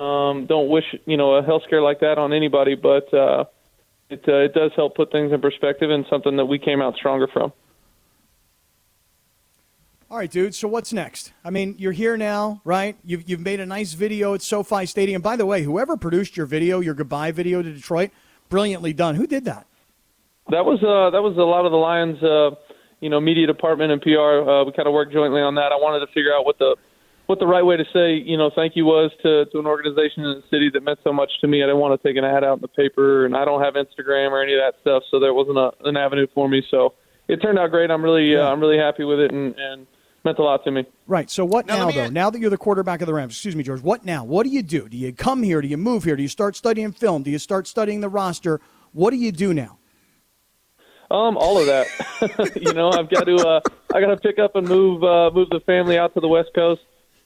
Um, 0.00 0.46
don't 0.46 0.70
wish 0.70 0.84
you 1.04 1.18
know 1.18 1.34
a 1.34 1.42
health 1.42 1.62
scare 1.66 1.82
like 1.82 2.00
that 2.00 2.16
on 2.16 2.32
anybody, 2.32 2.74
but 2.74 3.12
uh, 3.12 3.44
it 4.08 4.24
uh, 4.26 4.38
it 4.38 4.54
does 4.54 4.72
help 4.74 4.96
put 4.96 5.12
things 5.12 5.30
in 5.30 5.40
perspective 5.42 5.90
and 5.90 6.06
something 6.08 6.36
that 6.38 6.46
we 6.46 6.58
came 6.58 6.80
out 6.80 6.96
stronger 6.96 7.28
from. 7.30 7.52
All 10.10 10.16
right, 10.16 10.30
dude. 10.30 10.54
So 10.54 10.68
what's 10.68 10.92
next? 10.94 11.34
I 11.44 11.50
mean, 11.50 11.74
you're 11.78 11.92
here 11.92 12.16
now, 12.16 12.62
right? 12.64 12.96
You've 13.04 13.28
you've 13.28 13.40
made 13.40 13.60
a 13.60 13.66
nice 13.66 13.92
video 13.92 14.32
at 14.32 14.40
SoFi 14.40 14.86
Stadium. 14.86 15.20
By 15.20 15.36
the 15.36 15.44
way, 15.44 15.62
whoever 15.62 15.98
produced 15.98 16.34
your 16.34 16.46
video, 16.46 16.80
your 16.80 16.94
goodbye 16.94 17.30
video 17.30 17.60
to 17.60 17.70
Detroit, 17.70 18.10
brilliantly 18.48 18.94
done. 18.94 19.16
Who 19.16 19.26
did 19.26 19.44
that? 19.44 19.66
That 20.48 20.64
was 20.64 20.82
uh, 20.82 21.10
that 21.10 21.20
was 21.20 21.36
a 21.36 21.42
lot 21.42 21.66
of 21.66 21.72
the 21.72 21.78
Lions, 21.78 22.22
uh, 22.22 22.56
you 23.00 23.10
know, 23.10 23.20
media 23.20 23.46
department 23.46 23.92
and 23.92 24.00
PR. 24.00 24.48
Uh, 24.48 24.64
we 24.64 24.72
kind 24.72 24.88
of 24.88 24.94
worked 24.94 25.12
jointly 25.12 25.42
on 25.42 25.56
that. 25.56 25.72
I 25.72 25.76
wanted 25.76 26.06
to 26.06 26.12
figure 26.12 26.34
out 26.34 26.46
what 26.46 26.58
the 26.58 26.74
what 27.30 27.38
the 27.38 27.46
right 27.46 27.64
way 27.64 27.76
to 27.76 27.84
say, 27.92 28.14
you 28.14 28.36
know, 28.36 28.50
thank 28.52 28.74
you 28.74 28.84
was 28.84 29.12
to, 29.22 29.44
to 29.46 29.60
an 29.60 29.66
organization 29.66 30.24
in 30.24 30.34
the 30.34 30.42
city 30.50 30.68
that 30.68 30.82
meant 30.82 30.98
so 31.04 31.12
much 31.12 31.30
to 31.40 31.46
me. 31.46 31.62
I 31.62 31.66
didn't 31.66 31.78
want 31.78 32.02
to 32.02 32.08
take 32.08 32.16
an 32.16 32.24
ad 32.24 32.42
out 32.42 32.54
in 32.54 32.60
the 32.60 32.66
paper, 32.66 33.24
and 33.24 33.36
I 33.36 33.44
don't 33.44 33.62
have 33.62 33.74
Instagram 33.74 34.32
or 34.32 34.42
any 34.42 34.52
of 34.54 34.58
that 34.58 34.74
stuff, 34.80 35.04
so 35.12 35.20
there 35.20 35.32
wasn't 35.32 35.56
a, 35.56 35.70
an 35.84 35.96
avenue 35.96 36.26
for 36.34 36.48
me. 36.48 36.60
So 36.72 36.94
it 37.28 37.36
turned 37.36 37.56
out 37.56 37.70
great. 37.70 37.88
I'm 37.88 38.02
really, 38.02 38.34
uh, 38.34 38.50
I'm 38.50 38.58
really 38.58 38.78
happy 38.78 39.04
with 39.04 39.20
it, 39.20 39.30
and, 39.30 39.54
and 39.56 39.86
meant 40.24 40.40
a 40.40 40.42
lot 40.42 40.64
to 40.64 40.72
me. 40.72 40.84
Right. 41.06 41.30
So 41.30 41.44
what 41.44 41.68
now, 41.68 41.86
now 41.86 41.90
though? 41.92 42.04
Add- 42.06 42.12
now 42.12 42.30
that 42.30 42.40
you're 42.40 42.50
the 42.50 42.58
quarterback 42.58 43.00
of 43.00 43.06
the 43.06 43.14
Rams, 43.14 43.34
excuse 43.34 43.54
me, 43.54 43.62
George. 43.62 43.80
What 43.80 44.04
now? 44.04 44.24
What 44.24 44.42
do 44.42 44.50
you 44.50 44.64
do? 44.64 44.88
Do 44.88 44.96
you 44.96 45.12
come 45.12 45.44
here? 45.44 45.62
Do 45.62 45.68
you 45.68 45.76
move 45.76 46.02
here? 46.02 46.16
Do 46.16 46.22
you 46.22 46.28
start 46.28 46.56
studying 46.56 46.90
film? 46.90 47.22
Do 47.22 47.30
you 47.30 47.38
start 47.38 47.68
studying 47.68 48.00
the 48.00 48.08
roster? 48.08 48.60
What 48.92 49.10
do 49.10 49.16
you 49.18 49.30
do 49.30 49.54
now? 49.54 49.78
Um, 51.12 51.36
all 51.36 51.58
of 51.58 51.66
that. 51.66 52.56
you 52.60 52.72
know, 52.72 52.90
I've 52.90 53.08
got 53.08 53.22
to, 53.26 53.36
uh, 53.36 53.60
I 53.94 54.00
got 54.00 54.08
to 54.08 54.16
pick 54.16 54.40
up 54.40 54.56
and 54.56 54.66
move, 54.66 55.04
uh, 55.04 55.30
move 55.32 55.48
the 55.50 55.60
family 55.60 55.96
out 55.96 56.12
to 56.14 56.20
the 56.20 56.26
West 56.26 56.50
Coast 56.56 56.80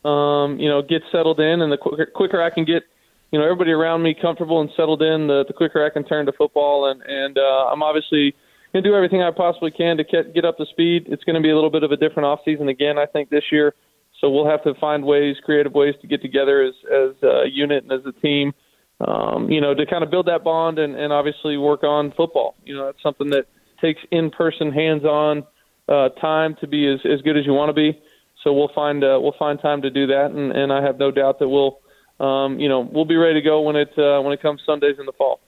um, 0.04 0.58
you 0.58 0.68
know, 0.68 0.82
get 0.82 1.02
settled 1.10 1.40
in, 1.40 1.62
and 1.62 1.72
the 1.72 1.76
quicker, 1.76 2.06
quicker 2.06 2.42
I 2.42 2.50
can 2.50 2.64
get, 2.64 2.82
you 3.30 3.38
know, 3.38 3.44
everybody 3.44 3.72
around 3.72 4.02
me 4.02 4.14
comfortable 4.14 4.60
and 4.60 4.70
settled 4.76 5.02
in, 5.02 5.26
the, 5.26 5.44
the 5.46 5.54
quicker 5.54 5.84
I 5.84 5.90
can 5.90 6.04
turn 6.04 6.26
to 6.26 6.32
football. 6.32 6.90
And 6.90 7.02
and 7.02 7.38
uh, 7.38 7.72
I'm 7.72 7.82
obviously 7.82 8.34
going 8.72 8.82
to 8.82 8.90
do 8.90 8.94
everything 8.94 9.22
I 9.22 9.30
possibly 9.30 9.70
can 9.70 9.96
to 9.96 10.04
get, 10.04 10.34
get 10.34 10.44
up 10.44 10.56
to 10.58 10.66
speed. 10.66 11.06
It's 11.08 11.24
going 11.24 11.36
to 11.36 11.42
be 11.42 11.50
a 11.50 11.54
little 11.54 11.70
bit 11.70 11.82
of 11.82 11.92
a 11.92 11.96
different 11.96 12.26
off 12.26 12.40
season 12.44 12.68
again, 12.68 12.98
I 12.98 13.06
think, 13.06 13.30
this 13.30 13.44
year. 13.50 13.74
So 14.20 14.30
we'll 14.30 14.48
have 14.48 14.62
to 14.64 14.74
find 14.80 15.04
ways, 15.04 15.36
creative 15.44 15.72
ways, 15.72 15.94
to 16.02 16.06
get 16.06 16.22
together 16.22 16.62
as 16.62 16.74
as 16.92 17.22
a 17.22 17.44
unit 17.50 17.84
and 17.84 17.92
as 17.92 18.06
a 18.06 18.12
team. 18.20 18.52
Um, 19.00 19.50
you 19.50 19.60
know, 19.60 19.74
to 19.74 19.84
kind 19.86 20.04
of 20.04 20.10
build 20.10 20.26
that 20.26 20.44
bond 20.44 20.78
and, 20.78 20.94
and 20.94 21.12
obviously 21.12 21.56
work 21.56 21.82
on 21.82 22.12
football. 22.16 22.54
You 22.64 22.76
know, 22.76 22.88
it's 22.88 23.02
something 23.02 23.28
that 23.30 23.46
takes 23.80 24.00
in-person, 24.12 24.70
hands-on 24.70 25.44
uh, 25.88 26.10
time 26.20 26.56
to 26.60 26.68
be 26.68 26.86
as, 26.86 27.00
as 27.04 27.20
good 27.22 27.36
as 27.36 27.44
you 27.44 27.52
want 27.52 27.70
to 27.70 27.74
be 27.74 28.00
so 28.44 28.52
we'll 28.52 28.70
find 28.74 29.02
uh, 29.02 29.18
we'll 29.20 29.34
find 29.38 29.60
time 29.60 29.82
to 29.82 29.90
do 29.90 30.06
that, 30.06 30.30
and, 30.30 30.52
and 30.52 30.72
I 30.72 30.82
have 30.82 30.98
no 30.98 31.10
doubt 31.10 31.40
that 31.40 31.48
we'll 31.48 31.80
um, 32.20 32.60
you 32.60 32.68
know 32.68 32.80
we'll 32.80 33.06
be 33.06 33.16
ready 33.16 33.34
to 33.34 33.42
go 33.42 33.62
when 33.62 33.74
it 33.74 33.98
uh, 33.98 34.20
when 34.20 34.32
it 34.32 34.40
comes 34.40 34.62
Sundays 34.64 34.96
in 35.00 35.06
the 35.06 35.12
fall. 35.12 35.40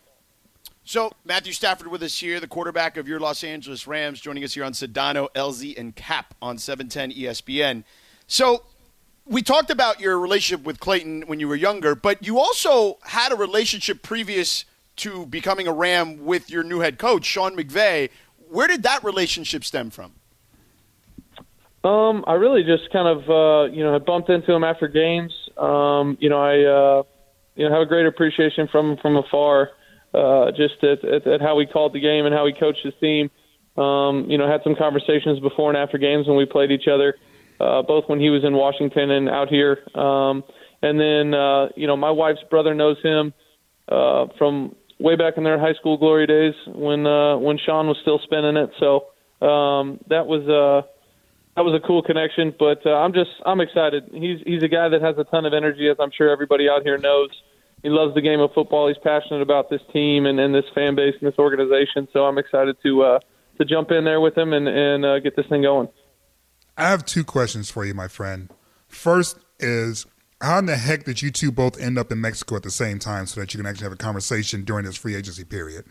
So 0.83 1.13
Matthew 1.25 1.53
Stafford 1.53 1.89
with 1.89 2.03
us 2.03 2.19
here, 2.19 2.41
the 2.41 2.47
quarterback 2.47 2.97
of 2.97 3.07
your 3.07 3.21
Los 3.21 3.45
Angeles 3.45 3.87
Rams, 3.87 4.21
joining 4.21 4.45
us 4.45 4.55
here 4.55 4.65
on 4.65 4.73
Sedano, 4.73 5.29
LZ, 5.35 5.77
and 5.77 5.95
Kap 5.95 6.35
on 6.41 6.59
710 6.59 7.13
ESPN. 7.13 7.83
So 8.29 8.63
we 9.25 9.43
talked 9.43 9.71
about 9.71 10.01
your 10.01 10.17
relationship 10.19 10.65
with 10.65 10.79
Clayton 10.79 11.23
when 11.27 11.41
you 11.41 11.49
were 11.49 11.57
younger, 11.57 11.97
but 11.97 12.25
you 12.25 12.39
also 12.39 12.99
had 13.03 13.33
a 13.33 13.35
relationship 13.35 14.03
previous 14.03 14.65
to 14.97 15.27
becoming 15.27 15.67
a 15.67 15.73
Ram 15.73 16.25
with 16.25 16.51
your 16.51 16.63
new 16.63 16.79
head 16.79 16.99
coach, 16.99 17.25
Sean 17.25 17.57
McVay. 17.57 18.09
Where 18.49 18.69
did 18.69 18.85
that 18.85 19.03
relationship 19.03 19.65
stem 19.65 19.91
from? 19.91 20.13
Um, 21.87 22.25
I 22.27 22.33
really 22.33 22.65
just 22.65 22.91
kind 22.93 23.07
of 23.07 23.19
uh, 23.31 23.73
you 23.73 23.85
know 23.85 23.93
had 23.93 24.05
bumped 24.05 24.29
into 24.29 24.53
him 24.53 24.65
after 24.65 24.89
games. 24.89 25.33
Um, 25.57 26.19
you 26.21 26.29
know, 26.29 26.41
I 26.43 26.55
uh, 26.65 27.03
you 27.55 27.65
know 27.65 27.73
have 27.73 27.83
a 27.83 27.87
great 27.87 28.07
appreciation 28.07 28.67
from 28.73 28.97
from 29.01 29.17
afar, 29.17 29.71
uh, 30.13 30.51
just 30.51 30.83
at, 30.83 31.05
at, 31.05 31.27
at 31.29 31.41
how 31.41 31.61
he 31.61 31.67
called 31.67 31.93
the 31.93 32.01
game 32.01 32.27
and 32.27 32.35
how 32.35 32.45
he 32.45 32.53
coached 32.53 32.81
his 32.83 32.95
team. 33.01 33.31
Um, 33.77 34.27
you 34.29 34.37
know, 34.37 34.51
had 34.51 34.63
some 34.65 34.75
conversations 34.75 35.39
before 35.39 35.69
and 35.69 35.79
after 35.79 35.97
games 35.97 36.27
when 36.27 36.37
we 36.37 36.45
played 36.45 36.73
each 36.73 36.89
other, 36.93 37.15
uh, 37.61 37.83
both 37.83 38.05
when 38.09 38.19
he 38.19 38.31
was 38.31 38.43
in 38.43 38.55
Washington 38.55 39.11
and 39.13 39.29
out 39.29 39.49
here. 39.49 39.79
Um, 39.95 40.43
and 40.83 40.99
then 40.99 41.35
uh, 41.35 41.69
you 41.77 41.87
know, 41.87 41.97
my 41.97 42.11
wife's 42.11 42.43
brother 42.51 42.75
knows 42.75 42.97
him 43.01 43.33
uh, 43.89 44.27
from 44.39 44.75
way 44.99 45.15
back 45.15 45.35
in 45.37 45.45
their 45.45 45.61
high 45.61 45.75
school 45.75 45.99
glory 45.99 46.27
days 46.27 46.55
when 46.67 47.07
uh, 47.07 47.37
when 47.37 47.59
Sean 47.65 47.87
was 47.87 47.99
still 48.03 48.19
spinning 48.25 48.57
it. 48.57 48.71
So 48.81 49.47
um, 49.47 50.01
that 50.09 50.27
was. 50.27 50.43
Uh, 50.49 50.91
that 51.57 51.65
was 51.65 51.75
a 51.75 51.85
cool 51.85 52.03
connection. 52.03 52.55
But 52.57 52.85
uh, 52.87 52.91
I'm 52.91 53.13
just 53.13 53.31
I'm 53.45 53.61
excited. 53.61 54.05
He's 54.13 54.41
he's 54.47 54.63
a 54.63 54.69
guy 54.69 54.89
that 54.89 55.03
has 55.03 55.17
a 55.19 55.25
ton 55.25 55.47
of 55.47 55.53
energy, 55.53 55.89
as 55.89 55.97
I'm 55.99 56.11
sure 56.17 56.31
everybody 56.31 56.69
out 56.69 56.83
here 56.83 56.99
knows. 56.99 57.31
He 57.83 57.91
loves 57.91 58.15
the 58.15 58.21
game 58.21 58.41
of 58.41 58.53
football. 58.55 58.89
He's 58.89 58.97
passionate 59.03 59.43
about 59.43 59.71
this 59.71 59.81
team 59.93 60.27
and, 60.27 60.41
and 60.41 60.55
this 60.55 60.65
fan 60.75 60.95
base 60.95 61.15
and 61.21 61.31
this 61.31 61.39
organization. 61.39 62.09
So 62.13 62.25
I'm 62.25 62.39
excited 62.39 62.77
to 62.83 63.03
uh, 63.03 63.19
to 63.59 63.65
jump 63.65 63.91
in 63.91 64.05
there 64.05 64.21
with 64.21 64.37
him 64.37 64.53
and 64.53 64.69
and 64.69 65.05
uh, 65.05 65.19
get 65.21 65.35
this 65.37 65.47
thing 65.47 65.63
going. 65.63 65.89
I 66.77 66.89
have 66.89 67.07
two 67.07 67.25
questions 67.25 67.71
for 67.71 67.85
you, 67.85 67.95
my 67.95 68.09
friend. 68.09 68.51
First 68.89 69.39
is 69.59 70.07
how 70.43 70.59
in 70.59 70.67
the 70.67 70.77
heck 70.77 71.05
did 71.05 71.23
you 71.23 71.31
two 71.31 71.51
both 71.51 71.81
end 71.81 71.99
up 71.99 72.13
in 72.13 72.21
Mexico 72.21 72.57
at 72.57 72.63
the 72.63 72.71
same 72.71 72.99
time 72.99 73.27
so 73.27 73.41
that 73.41 73.55
you 73.55 73.59
can 73.59 73.67
actually 73.67 73.85
have 73.85 73.93
a 73.93 73.97
conversation 73.97 74.65
during 74.65 74.85
this 74.85 74.97
free 74.97 75.15
agency 75.15 75.45
period? 75.45 75.85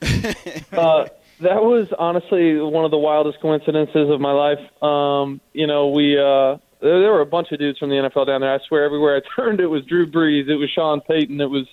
uh, 0.72 1.06
that 1.42 1.62
was 1.62 1.88
honestly 1.98 2.60
one 2.60 2.84
of 2.84 2.90
the 2.90 2.98
wildest 2.98 3.40
coincidences 3.40 4.10
of 4.10 4.20
my 4.20 4.32
life. 4.32 4.82
Um, 4.82 5.40
you 5.52 5.66
know, 5.66 5.88
we 5.88 6.18
uh, 6.18 6.58
there, 6.80 7.00
there 7.00 7.12
were 7.12 7.20
a 7.20 7.26
bunch 7.26 7.52
of 7.52 7.58
dudes 7.58 7.78
from 7.78 7.90
the 7.90 7.96
NFL 7.96 8.26
down 8.26 8.40
there. 8.40 8.52
I 8.52 8.58
swear, 8.68 8.84
everywhere 8.84 9.16
I 9.16 9.20
turned, 9.36 9.60
it 9.60 9.66
was 9.66 9.84
Drew 9.84 10.10
Brees, 10.10 10.48
it 10.48 10.56
was 10.56 10.70
Sean 10.70 11.00
Payton, 11.00 11.40
it 11.40 11.50
was 11.50 11.66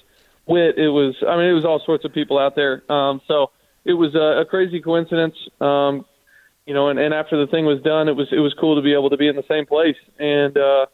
Witt, 0.46 0.78
it 0.78 0.90
was 0.90 1.16
I 1.28 1.36
mean, 1.38 1.50
it 1.50 1.54
was 1.54 1.66
all 1.66 1.82
sorts 1.86 2.06
of 2.06 2.14
people 2.14 2.40
out 2.40 2.56
there. 2.56 2.90
Um, 2.92 3.22
so 3.28 3.52
it 3.84 3.94
was 3.94 4.16
a, 4.16 4.42
a 4.42 4.46
crazy 4.46 4.82
coincidence. 4.82 5.36
Um, 5.60 6.06
you 6.66 6.74
know, 6.74 6.90
and, 6.90 7.00
and 7.00 7.14
after 7.14 7.40
the 7.40 7.50
thing 7.50 7.66
was 7.66 7.82
done, 7.82 8.10
it 8.10 8.16
was 8.16 8.28
it 8.32 8.40
was 8.40 8.54
cool 8.60 8.76
to 8.76 8.82
be 8.82 8.94
able 8.94 9.10
to 9.10 9.18
be 9.18 9.28
in 9.28 9.36
the 9.36 9.46
same 9.48 9.66
place 9.66 9.96
and 10.20 10.58
uh, 10.58 10.86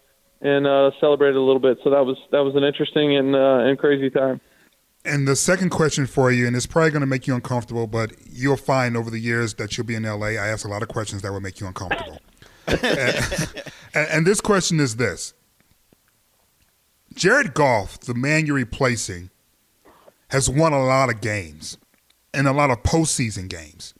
and 0.41 0.67
uh, 0.67 0.91
celebrate 0.99 1.35
a 1.35 1.41
little 1.41 1.59
bit. 1.59 1.79
So 1.83 1.89
that 1.89 2.05
was 2.05 2.17
that 2.31 2.41
was 2.41 2.55
an 2.55 2.63
interesting 2.63 3.17
and 3.17 3.35
uh, 3.35 3.65
and 3.65 3.77
crazy 3.79 4.09
time. 4.09 4.39
And 5.05 5.27
the 5.27 5.35
second 5.35 5.69
question 5.69 6.07
for 6.07 6.31
you, 6.31 6.47
and 6.47 6.55
it's 6.55 6.65
probably 6.65 6.91
going 6.91 7.01
to 7.01 7.07
make 7.07 7.27
you 7.27 7.35
uncomfortable, 7.35 7.87
but 7.87 8.13
you'll 8.31 8.55
find 8.55 8.95
over 8.95 9.09
the 9.09 9.19
years 9.19 9.53
that 9.55 9.77
you'll 9.77 9.85
be 9.85 9.95
in 9.95 10.03
LA. 10.03 10.27
I 10.27 10.47
ask 10.47 10.65
a 10.65 10.69
lot 10.69 10.81
of 10.81 10.87
questions 10.87 11.21
that 11.23 11.31
will 11.31 11.41
make 11.41 11.59
you 11.59 11.67
uncomfortable. 11.67 12.19
and, 12.67 14.07
and, 14.09 14.25
this 14.25 14.39
question 14.39 14.79
is 14.79 14.95
this 14.95 15.33
Jared 17.13 17.53
Goff, 17.53 17.99
the 17.99 18.13
man 18.13 18.45
you're 18.45 18.55
replacing, 18.55 19.29
has 20.29 20.49
won 20.49 20.71
a 20.71 20.81
lot 20.81 21.09
of 21.09 21.19
games 21.19 21.77
and 22.33 22.47
a 22.47 22.53
lot 22.53 22.71
of 22.71 22.81
postseason 22.83 23.49
games. 23.49 23.93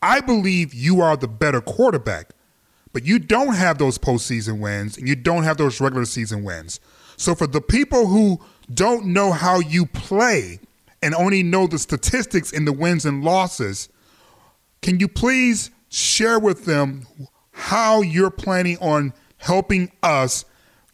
I 0.00 0.20
believe 0.20 0.72
you 0.72 1.00
are 1.00 1.16
the 1.16 1.26
better 1.26 1.60
quarterback, 1.60 2.30
but 2.92 3.04
you 3.04 3.18
don't 3.18 3.54
have 3.54 3.78
those 3.78 3.98
postseason 3.98 4.60
wins 4.60 4.96
and 4.96 5.08
you 5.08 5.16
don't 5.16 5.42
have 5.42 5.56
those 5.56 5.80
regular 5.80 6.04
season 6.04 6.44
wins. 6.44 6.78
So 7.16 7.34
for 7.34 7.48
the 7.48 7.60
people 7.60 8.06
who 8.06 8.40
don't 8.72 9.06
know 9.06 9.32
how 9.32 9.60
you 9.60 9.86
play 9.86 10.60
and 11.02 11.14
only 11.14 11.42
know 11.42 11.66
the 11.66 11.78
statistics 11.78 12.52
and 12.52 12.66
the 12.66 12.72
wins 12.72 13.04
and 13.04 13.24
losses, 13.24 13.88
can 14.82 15.00
you 15.00 15.08
please 15.08 15.70
share 15.88 16.38
with 16.38 16.64
them 16.64 17.06
how 17.52 18.00
you're 18.00 18.30
planning 18.30 18.78
on 18.78 19.12
helping 19.38 19.90
us 20.02 20.44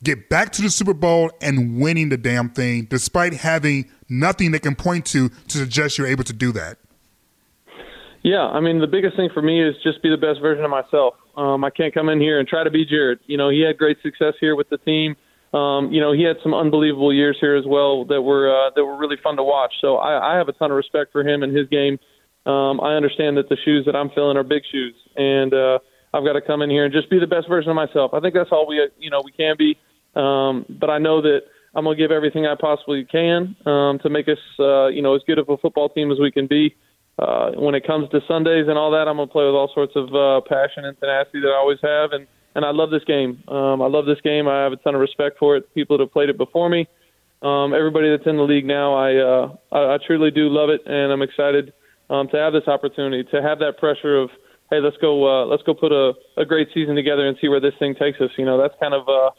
get 0.02 0.28
back 0.28 0.52
to 0.52 0.62
the 0.62 0.70
Super 0.70 0.94
Bowl 0.94 1.30
and 1.40 1.80
winning 1.80 2.08
the 2.08 2.16
damn 2.16 2.50
thing 2.50 2.84
despite 2.84 3.34
having 3.34 3.90
nothing 4.08 4.52
they 4.52 4.58
can 4.58 4.74
point 4.74 5.04
to 5.06 5.28
to 5.28 5.58
suggest 5.58 5.98
you're 5.98 6.06
able 6.06 6.24
to 6.24 6.32
do 6.32 6.52
that? 6.52 6.78
Yeah, 8.22 8.46
I 8.46 8.60
mean, 8.60 8.80
the 8.80 8.88
biggest 8.88 9.16
thing 9.16 9.30
for 9.32 9.42
me 9.42 9.62
is 9.62 9.76
just 9.84 10.02
be 10.02 10.10
the 10.10 10.16
best 10.16 10.40
version 10.40 10.64
of 10.64 10.70
myself. 10.70 11.14
Um, 11.36 11.62
I 11.62 11.70
can't 11.70 11.94
come 11.94 12.08
in 12.08 12.20
here 12.20 12.40
and 12.40 12.48
try 12.48 12.64
to 12.64 12.70
be 12.70 12.84
Jared. 12.84 13.20
You 13.26 13.36
know, 13.36 13.50
he 13.50 13.60
had 13.60 13.78
great 13.78 13.98
success 14.02 14.34
here 14.40 14.56
with 14.56 14.68
the 14.68 14.78
team 14.78 15.14
um, 15.52 15.92
you 15.92 16.00
know, 16.00 16.12
he 16.12 16.22
had 16.22 16.36
some 16.42 16.54
unbelievable 16.54 17.12
years 17.12 17.36
here 17.40 17.56
as 17.56 17.64
well 17.66 18.04
that 18.06 18.22
were 18.22 18.50
uh, 18.50 18.70
that 18.74 18.84
were 18.84 18.96
really 18.96 19.16
fun 19.22 19.36
to 19.36 19.42
watch. 19.42 19.72
So 19.80 19.96
I, 19.96 20.34
I 20.34 20.38
have 20.38 20.48
a 20.48 20.52
ton 20.52 20.70
of 20.70 20.76
respect 20.76 21.12
for 21.12 21.26
him 21.26 21.42
and 21.42 21.56
his 21.56 21.68
game. 21.68 21.98
Um, 22.46 22.80
I 22.80 22.94
understand 22.94 23.36
that 23.38 23.48
the 23.48 23.56
shoes 23.64 23.84
that 23.86 23.96
I'm 23.96 24.10
filling 24.10 24.36
are 24.36 24.44
big 24.44 24.62
shoes, 24.70 24.94
and 25.16 25.52
uh, 25.52 25.78
I've 26.14 26.24
got 26.24 26.34
to 26.34 26.40
come 26.40 26.62
in 26.62 26.70
here 26.70 26.84
and 26.84 26.92
just 26.92 27.10
be 27.10 27.18
the 27.18 27.26
best 27.26 27.48
version 27.48 27.70
of 27.70 27.76
myself. 27.76 28.12
I 28.14 28.20
think 28.20 28.34
that's 28.34 28.50
all 28.52 28.66
we, 28.66 28.88
you 28.98 29.10
know, 29.10 29.20
we 29.24 29.32
can 29.32 29.56
be. 29.58 29.76
Um, 30.14 30.64
but 30.68 30.88
I 30.88 30.98
know 30.98 31.20
that 31.22 31.40
I'm 31.74 31.84
going 31.84 31.96
to 31.96 32.02
give 32.02 32.10
everything 32.10 32.46
I 32.46 32.54
possibly 32.58 33.04
can 33.04 33.56
um, 33.66 33.98
to 34.00 34.08
make 34.08 34.28
us, 34.28 34.38
uh, 34.58 34.86
you 34.86 35.02
know, 35.02 35.14
as 35.14 35.22
good 35.26 35.38
of 35.38 35.48
a 35.48 35.58
football 35.58 35.88
team 35.88 36.10
as 36.10 36.18
we 36.18 36.30
can 36.30 36.46
be. 36.46 36.74
Uh, 37.18 37.52
when 37.52 37.74
it 37.74 37.86
comes 37.86 38.08
to 38.10 38.20
Sundays 38.28 38.66
and 38.68 38.78
all 38.78 38.90
that, 38.92 39.08
I'm 39.08 39.16
going 39.16 39.28
to 39.28 39.32
play 39.32 39.44
with 39.44 39.54
all 39.54 39.70
sorts 39.74 39.92
of 39.96 40.14
uh, 40.14 40.40
passion 40.48 40.84
and 40.84 40.98
tenacity 40.98 41.40
that 41.40 41.48
I 41.48 41.56
always 41.56 41.78
have, 41.82 42.12
and 42.12 42.26
and 42.56 42.64
I 42.64 42.70
love 42.70 42.90
this 42.90 43.04
game. 43.04 43.44
Um, 43.48 43.82
I 43.82 43.86
love 43.86 44.06
this 44.06 44.20
game. 44.24 44.48
I 44.48 44.62
have 44.62 44.72
a 44.72 44.76
ton 44.76 44.94
of 44.94 45.00
respect 45.02 45.38
for 45.38 45.56
it. 45.56 45.72
People 45.74 45.98
that 45.98 46.04
have 46.04 46.12
played 46.12 46.30
it 46.30 46.38
before 46.38 46.70
me, 46.70 46.88
um, 47.42 47.74
everybody 47.74 48.08
that's 48.08 48.26
in 48.26 48.38
the 48.38 48.42
league 48.42 48.64
now, 48.64 48.94
I, 48.94 49.14
uh, 49.16 49.56
I 49.70 49.94
I 49.94 49.98
truly 50.04 50.30
do 50.30 50.48
love 50.48 50.70
it, 50.70 50.80
and 50.86 51.12
I'm 51.12 51.20
excited 51.20 51.74
um, 52.08 52.28
to 52.28 52.38
have 52.38 52.54
this 52.54 52.66
opportunity 52.66 53.28
to 53.30 53.42
have 53.42 53.58
that 53.58 53.76
pressure 53.76 54.16
of 54.16 54.30
hey, 54.70 54.80
let's 54.80 54.96
go 54.96 55.28
uh, 55.28 55.44
let's 55.44 55.62
go 55.64 55.74
put 55.74 55.92
a, 55.92 56.14
a 56.38 56.46
great 56.46 56.68
season 56.72 56.96
together 56.96 57.28
and 57.28 57.36
see 57.42 57.48
where 57.48 57.60
this 57.60 57.74
thing 57.78 57.94
takes 57.94 58.20
us. 58.22 58.30
You 58.38 58.46
know, 58.46 58.56
that's 58.56 58.74
kind 58.80 58.94
of 58.94 59.06
uh, 59.06 59.30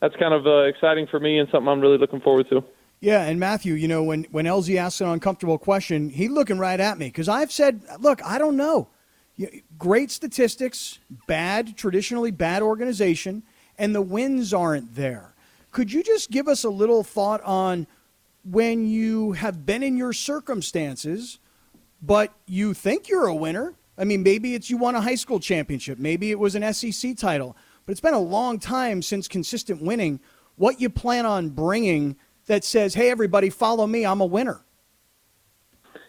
that's 0.00 0.16
kind 0.16 0.34
of 0.34 0.44
uh, 0.44 0.64
exciting 0.64 1.06
for 1.06 1.20
me 1.20 1.38
and 1.38 1.48
something 1.52 1.68
I'm 1.68 1.80
really 1.80 1.98
looking 1.98 2.20
forward 2.20 2.48
to. 2.50 2.64
Yeah, 2.98 3.22
and 3.22 3.38
Matthew, 3.38 3.74
you 3.74 3.86
know, 3.86 4.02
when 4.02 4.24
when 4.32 4.46
LZ 4.46 4.76
asks 4.76 5.00
an 5.00 5.08
uncomfortable 5.10 5.58
question, 5.58 6.10
he's 6.10 6.30
looking 6.30 6.58
right 6.58 6.80
at 6.80 6.98
me 6.98 7.06
because 7.06 7.28
I've 7.28 7.52
said, 7.52 7.82
look, 8.00 8.20
I 8.24 8.38
don't 8.38 8.56
know 8.56 8.88
great 9.78 10.10
statistics, 10.10 10.98
bad, 11.26 11.76
traditionally 11.76 12.30
bad 12.30 12.62
organization, 12.62 13.42
and 13.78 13.94
the 13.94 14.02
wins 14.02 14.54
aren't 14.54 14.94
there. 14.94 15.34
Could 15.72 15.92
you 15.92 16.02
just 16.02 16.30
give 16.30 16.46
us 16.46 16.64
a 16.64 16.70
little 16.70 17.02
thought 17.02 17.42
on 17.42 17.86
when 18.44 18.86
you 18.86 19.32
have 19.32 19.66
been 19.66 19.82
in 19.82 19.96
your 19.96 20.12
circumstances, 20.12 21.38
but 22.00 22.32
you 22.46 22.74
think 22.74 23.08
you're 23.08 23.26
a 23.26 23.34
winner? 23.34 23.74
I 23.98 24.04
mean, 24.04 24.22
maybe 24.22 24.54
it's 24.54 24.70
you 24.70 24.76
won 24.76 24.94
a 24.94 25.00
high 25.00 25.14
school 25.14 25.40
championship, 25.40 25.98
maybe 25.98 26.30
it 26.30 26.38
was 26.38 26.54
an 26.54 26.72
SEC 26.72 27.16
title, 27.16 27.56
but 27.84 27.92
it's 27.92 28.00
been 28.00 28.14
a 28.14 28.20
long 28.20 28.58
time 28.58 29.02
since 29.02 29.28
consistent 29.28 29.82
winning. 29.82 30.20
What 30.56 30.80
you 30.80 30.88
plan 30.88 31.26
on 31.26 31.50
bringing 31.50 32.16
that 32.46 32.64
says, 32.64 32.94
hey, 32.94 33.10
everybody, 33.10 33.50
follow 33.50 33.86
me, 33.86 34.06
I'm 34.06 34.20
a 34.20 34.26
winner? 34.26 34.63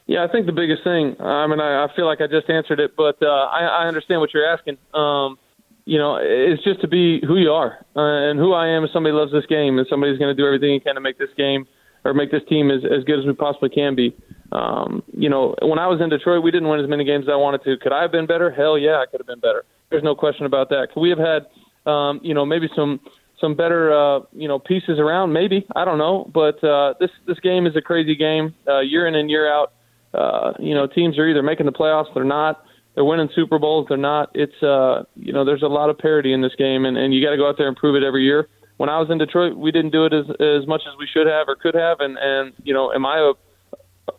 Yeah, 0.07 0.23
I 0.23 0.31
think 0.31 0.45
the 0.45 0.51
biggest 0.51 0.83
thing. 0.83 1.15
I 1.19 1.47
mean, 1.47 1.59
I, 1.59 1.85
I 1.85 1.87
feel 1.95 2.05
like 2.05 2.21
I 2.21 2.27
just 2.27 2.49
answered 2.49 2.79
it, 2.79 2.95
but 2.95 3.17
uh, 3.21 3.25
I, 3.25 3.85
I 3.85 3.87
understand 3.87 4.21
what 4.21 4.33
you're 4.33 4.45
asking. 4.45 4.77
Um, 4.93 5.39
you 5.85 5.97
know, 5.97 6.17
it's 6.21 6.63
just 6.63 6.81
to 6.81 6.87
be 6.87 7.21
who 7.25 7.37
you 7.37 7.51
are, 7.51 7.85
uh, 7.95 8.29
and 8.29 8.39
who 8.39 8.53
I 8.53 8.67
am 8.67 8.83
is 8.83 8.91
somebody 8.93 9.13
loves 9.13 9.31
this 9.31 9.45
game, 9.47 9.77
and 9.77 9.87
somebody's 9.89 10.19
going 10.19 10.35
to 10.35 10.39
do 10.39 10.45
everything 10.45 10.73
he 10.73 10.79
can 10.79 10.95
to 10.95 11.01
make 11.01 11.17
this 11.17 11.29
game 11.37 11.65
or 12.03 12.13
make 12.13 12.31
this 12.31 12.41
team 12.47 12.69
as, 12.69 12.81
as 12.85 13.03
good 13.03 13.19
as 13.19 13.25
we 13.25 13.33
possibly 13.33 13.69
can 13.69 13.95
be. 13.95 14.15
Um, 14.51 15.01
you 15.11 15.29
know, 15.29 15.55
when 15.61 15.79
I 15.79 15.87
was 15.87 16.01
in 16.01 16.09
Detroit, 16.09 16.43
we 16.43 16.51
didn't 16.51 16.69
win 16.69 16.79
as 16.79 16.89
many 16.89 17.03
games 17.03 17.25
as 17.25 17.31
I 17.31 17.35
wanted 17.35 17.63
to. 17.63 17.77
Could 17.77 17.91
I 17.91 18.03
have 18.03 18.11
been 18.11 18.27
better? 18.27 18.51
Hell 18.51 18.77
yeah, 18.77 18.97
I 19.01 19.05
could 19.09 19.19
have 19.19 19.27
been 19.27 19.39
better. 19.39 19.63
There's 19.89 20.03
no 20.03 20.15
question 20.15 20.45
about 20.45 20.69
that. 20.69 20.89
Could 20.93 21.01
we 21.01 21.09
have 21.09 21.19
had, 21.19 21.47
um, 21.91 22.19
you 22.23 22.33
know, 22.33 22.45
maybe 22.45 22.69
some 22.75 22.99
some 23.41 23.53
better, 23.55 23.91
uh, 23.93 24.21
you 24.33 24.47
know, 24.47 24.59
pieces 24.59 24.97
around? 24.97 25.33
Maybe 25.33 25.65
I 25.75 25.83
don't 25.83 25.97
know, 25.97 26.29
but 26.33 26.63
uh, 26.63 26.93
this 26.99 27.09
this 27.27 27.39
game 27.39 27.65
is 27.65 27.75
a 27.75 27.81
crazy 27.81 28.15
game, 28.15 28.53
uh, 28.67 28.79
year 28.79 29.07
in 29.07 29.15
and 29.15 29.29
year 29.29 29.51
out 29.51 29.73
uh, 30.15 30.53
you 30.59 30.73
know, 30.73 30.87
teams 30.87 31.17
are 31.17 31.27
either 31.27 31.43
making 31.43 31.65
the 31.65 31.71
playoffs, 31.71 32.13
they're 32.13 32.23
not. 32.23 32.63
They're 32.95 33.03
winning 33.03 33.29
Super 33.35 33.59
Bowls, 33.59 33.87
they're 33.89 33.97
not. 33.97 34.31
It's 34.33 34.63
uh, 34.63 35.03
you 35.15 35.33
know, 35.33 35.43
there's 35.43 35.63
a 35.63 35.67
lot 35.67 35.89
of 35.89 35.97
parity 35.97 36.31
in 36.31 36.41
this 36.41 36.55
game, 36.57 36.85
and, 36.85 36.97
and 36.97 37.13
you 37.13 37.23
got 37.23 37.31
to 37.31 37.37
go 37.37 37.49
out 37.49 37.57
there 37.57 37.67
and 37.67 37.75
prove 37.75 37.95
it 37.95 38.03
every 38.03 38.23
year. 38.23 38.47
When 38.77 38.89
I 38.89 38.99
was 38.99 39.09
in 39.09 39.17
Detroit, 39.17 39.57
we 39.57 39.71
didn't 39.71 39.91
do 39.91 40.05
it 40.05 40.13
as 40.13 40.25
as 40.39 40.67
much 40.67 40.81
as 40.87 40.97
we 40.97 41.07
should 41.07 41.27
have 41.27 41.47
or 41.47 41.55
could 41.55 41.75
have, 41.75 41.99
and 41.99 42.17
and 42.17 42.53
you 42.63 42.73
know, 42.73 42.91
am 42.93 43.05
I 43.05 43.19
a 43.19 43.33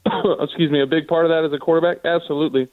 excuse 0.42 0.70
me 0.70 0.82
a 0.82 0.86
big 0.86 1.06
part 1.06 1.24
of 1.24 1.30
that 1.30 1.44
as 1.44 1.52
a 1.52 1.58
quarterback? 1.58 2.04
Absolutely. 2.04 2.68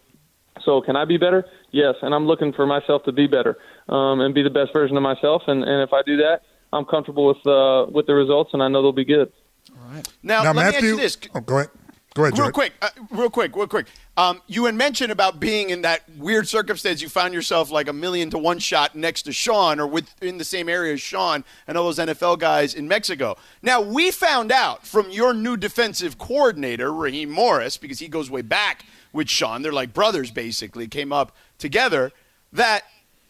So 0.63 0.81
can 0.81 0.95
I 0.95 1.05
be 1.05 1.17
better? 1.17 1.45
Yes, 1.71 1.95
and 2.01 2.13
I'm 2.13 2.27
looking 2.27 2.53
for 2.53 2.65
myself 2.65 3.03
to 3.03 3.11
be 3.11 3.27
better 3.27 3.57
um, 3.89 4.21
and 4.21 4.33
be 4.33 4.43
the 4.43 4.49
best 4.49 4.71
version 4.71 4.95
of 4.95 5.03
myself. 5.03 5.43
And, 5.47 5.63
and 5.63 5.81
if 5.81 5.91
I 5.93 6.01
do 6.03 6.17
that, 6.17 6.41
I'm 6.71 6.85
comfortable 6.85 7.27
with 7.27 7.45
uh, 7.45 7.91
with 7.91 8.07
the 8.07 8.13
results, 8.13 8.51
and 8.53 8.61
I 8.61 8.67
know 8.67 8.81
they'll 8.81 8.91
be 8.91 9.05
good. 9.05 9.31
All 9.71 9.91
right. 9.91 10.07
Now, 10.21 10.43
now 10.43 10.53
let 10.53 10.73
Matthew, 10.73 10.95
me 10.97 11.03
ask 11.03 11.23
you 11.23 11.27
this. 11.27 11.31
Oh, 11.35 11.41
go 11.41 11.57
ahead. 11.59 11.69
Go 12.15 12.25
ahead, 12.25 12.37
real 12.37 12.51
quick, 12.51 12.73
uh, 12.81 12.89
real 13.09 13.29
quick, 13.29 13.55
real 13.55 13.67
quick. 13.67 13.87
Um, 14.17 14.41
you 14.45 14.65
had 14.65 14.75
mentioned 14.75 15.11
about 15.11 15.39
being 15.39 15.71
in 15.71 15.81
that 15.81 16.03
weird 16.17 16.47
circumstance. 16.47 17.01
You 17.01 17.09
found 17.09 17.33
yourself 17.33 17.71
like 17.71 17.87
a 17.87 17.93
million 17.93 18.29
to 18.29 18.37
one 18.37 18.59
shot 18.59 18.93
next 18.95 19.23
to 19.23 19.33
Sean, 19.33 19.79
or 19.79 19.87
within 19.87 20.37
the 20.37 20.43
same 20.43 20.69
area 20.69 20.93
as 20.93 21.01
Sean 21.01 21.43
and 21.67 21.75
all 21.75 21.85
those 21.85 21.97
NFL 21.97 22.37
guys 22.37 22.75
in 22.75 22.87
Mexico. 22.87 23.35
Now 23.63 23.81
we 23.81 24.11
found 24.11 24.51
out 24.51 24.85
from 24.85 25.09
your 25.09 25.33
new 25.33 25.57
defensive 25.57 26.19
coordinator, 26.19 26.93
Raheem 26.93 27.31
Morris, 27.31 27.77
because 27.77 27.97
he 27.97 28.07
goes 28.07 28.29
way 28.29 28.43
back 28.43 28.85
with 29.11 29.27
Sean. 29.27 29.63
They're 29.63 29.73
like 29.73 29.91
brothers, 29.91 30.29
basically. 30.29 30.87
Came 30.87 31.11
up 31.11 31.35
together. 31.57 32.11
That 32.51 32.83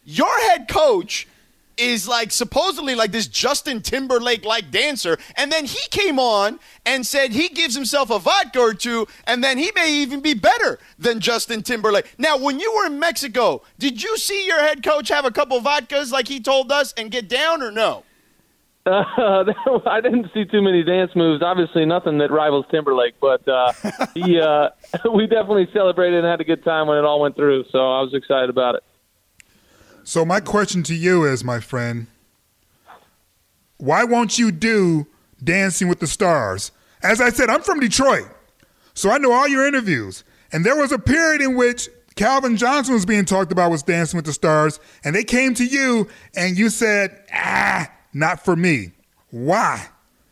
your 0.04 0.38
head 0.50 0.68
coach 0.68 1.28
is 1.78 2.08
like 2.08 2.32
supposedly 2.32 2.96
like 2.96 3.12
this 3.12 3.28
Justin 3.28 3.82
Timberlake 3.82 4.46
like 4.46 4.72
dancer, 4.72 5.18
and 5.36 5.52
then 5.52 5.66
he 5.66 5.80
came 5.90 6.20
on 6.20 6.60
and 6.86 7.06
said 7.06 7.32
he 7.32 7.50
gives 7.50 7.76
himself 7.76 8.10
a 8.10 8.20
vodka 8.20 8.60
or 8.60 8.74
two, 8.74 9.08
and 9.26 9.44
then 9.44 9.58
he 9.58 9.72
may 9.76 9.94
even 9.94 10.22
be 10.22 10.34
better 10.34 10.80
than 10.98 11.20
Justin 11.20 11.64
Timberlake. 11.64 12.14
Now, 12.18 12.38
when 12.38 12.60
you 12.60 12.74
were 12.76 12.86
in 12.86 13.00
Mexico, 13.00 13.64
did 13.80 14.04
you 14.04 14.18
see 14.18 14.46
your 14.46 14.60
head 14.62 14.84
coach 14.84 15.10
have 15.10 15.26
a 15.26 15.32
couple 15.32 15.60
vodkas 15.62 16.12
like 16.12 16.28
he 16.28 16.40
told 16.40 16.72
us 16.72 16.94
and 16.94 17.12
get 17.12 17.28
down 17.28 17.62
or 17.62 17.72
no? 17.72 18.04
Uh, 18.86 19.46
I 19.86 20.02
didn't 20.02 20.28
see 20.34 20.44
too 20.44 20.62
many 20.62 20.84
dance 20.84 21.12
moves. 21.16 21.42
Obviously, 21.42 21.86
nothing 21.86 22.18
that 22.18 22.32
rivals 22.32 22.66
Timberlake, 22.70 23.14
but 23.22 23.48
uh, 23.48 23.72
he, 24.14 24.42
uh, 24.42 24.70
we 25.14 25.26
definitely 25.26 25.70
celebrated 25.72 26.18
and 26.20 26.28
had 26.28 26.42
a 26.42 26.44
good 26.44 26.66
time 26.66 26.88
when 26.88 26.98
it 26.98 27.06
all 27.06 27.22
went 27.22 27.38
through. 27.38 27.64
So 27.72 27.78
I 27.78 28.02
was 28.02 28.14
excited 28.14 28.50
about 28.50 28.76
it. 28.76 28.84
So 30.04 30.26
my 30.26 30.40
question 30.40 30.84
to 30.84 30.96
you 30.96 31.26
is, 31.26 31.44
my 31.44 31.60
friend, 31.60 32.08
why 33.78 34.04
won't 34.04 34.38
you 34.38 34.52
do 34.52 35.08
Dancing 35.44 35.88
with 35.88 36.00
the 36.00 36.08
Stars? 36.08 36.72
As 37.02 37.22
I 37.22 37.30
said, 37.30 37.50
I'm 37.50 37.62
from 37.62 37.80
Detroit, 37.80 38.28
so 38.94 39.10
I 39.10 39.18
know 39.18 39.32
all 39.32 39.48
your 39.48 39.66
interviews. 39.66 40.24
And 40.52 40.66
there 40.66 40.76
was 40.76 40.92
a 40.92 41.00
period 41.00 41.42
in 41.42 41.56
which 41.56 41.90
Calvin 42.16 42.58
Johnson 42.58 42.94
was 42.94 43.06
being 43.06 43.26
talked 43.26 43.52
about 43.52 43.72
was 43.72 43.84
Dancing 43.84 44.18
with 44.18 44.26
the 44.26 44.34
Stars, 44.34 44.80
and 45.04 45.16
they 45.16 45.24
came 45.24 45.54
to 45.56 45.66
you 45.66 46.08
and 46.36 46.58
you 46.58 46.70
said, 46.70 47.24
ah, 47.34 47.90
not 48.14 48.44
for 48.44 48.56
me. 48.56 48.92
Why? 49.32 49.88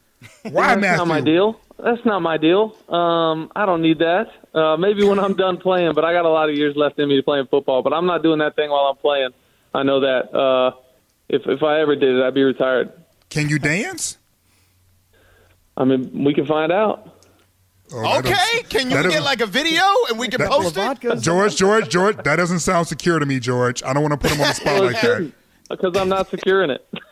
Why, 0.44 0.76
Matthew? 0.76 0.82
That's 0.82 0.82
Matthew? 0.82 0.98
not 0.98 1.08
my 1.08 1.22
deal. 1.22 1.62
That's 1.80 2.06
not 2.06 2.20
my 2.22 2.38
deal. 2.38 2.76
Um, 2.88 3.52
I 3.56 3.66
don't 3.66 3.82
need 3.82 4.00
that. 4.00 4.28
Uh, 4.54 4.78
maybe 4.78 5.04
when 5.04 5.18
I'm 5.18 5.34
done 5.34 5.58
playing, 5.58 5.94
but 5.96 6.06
I 6.06 6.14
got 6.14 6.26
a 6.26 6.30
lot 6.30 6.50
of 6.50 6.56
years 6.56 6.76
left 6.76 7.00
in 7.00 7.10
me 7.10 7.16
to 7.16 7.24
playing 7.24 7.48
football. 7.48 7.82
But 7.82 7.94
I'm 7.94 8.06
not 8.06 8.22
doing 8.22 8.40
that 8.40 8.56
thing 8.56 8.70
while 8.70 8.86
I'm 8.86 8.98
playing. 8.98 9.32
I 9.74 9.84
know 9.84 10.00
that. 10.02 10.34
Uh, 10.34 10.72
if 11.30 11.44
if 11.48 11.64
I 11.64 11.80
ever 11.82 11.96
did 11.96 12.16
it, 12.18 12.24
I'd 12.24 12.34
be 12.34 12.44
retired. 12.44 12.92
Can 13.30 13.48
you 13.50 13.58
dance? 13.60 14.18
I 15.78 15.86
mean, 15.86 16.24
we 16.26 16.34
can 16.34 16.46
find 16.46 16.72
out. 16.72 17.08
Oh, 17.94 18.20
Okay, 18.20 18.64
can 18.70 18.90
you 18.90 19.04
get 19.10 19.24
like 19.24 19.42
a 19.42 19.46
video 19.46 19.82
and 20.10 20.18
we 20.20 20.28
can 20.30 20.40
That- 20.40 20.50
post 20.50 20.76
Well, 20.78 20.92
it? 20.94 21.20
George, 21.22 21.56
George, 21.58 21.90
George, 21.90 22.16
that 22.24 22.36
doesn't 22.38 22.60
sound 22.60 22.88
secure 22.88 23.20
to 23.20 23.26
me, 23.26 23.40
George. 23.40 23.84
I 23.84 23.92
don't 23.94 24.02
want 24.04 24.14
to 24.14 24.18
put 24.18 24.32
him 24.32 24.40
on 24.42 24.48
the 24.48 24.54
spot 24.54 24.82
like 24.84 25.02
that. 25.02 25.32
because 25.70 25.98
I'm 25.98 26.08
not 26.10 26.30
securing 26.30 26.70
it. 26.70 26.86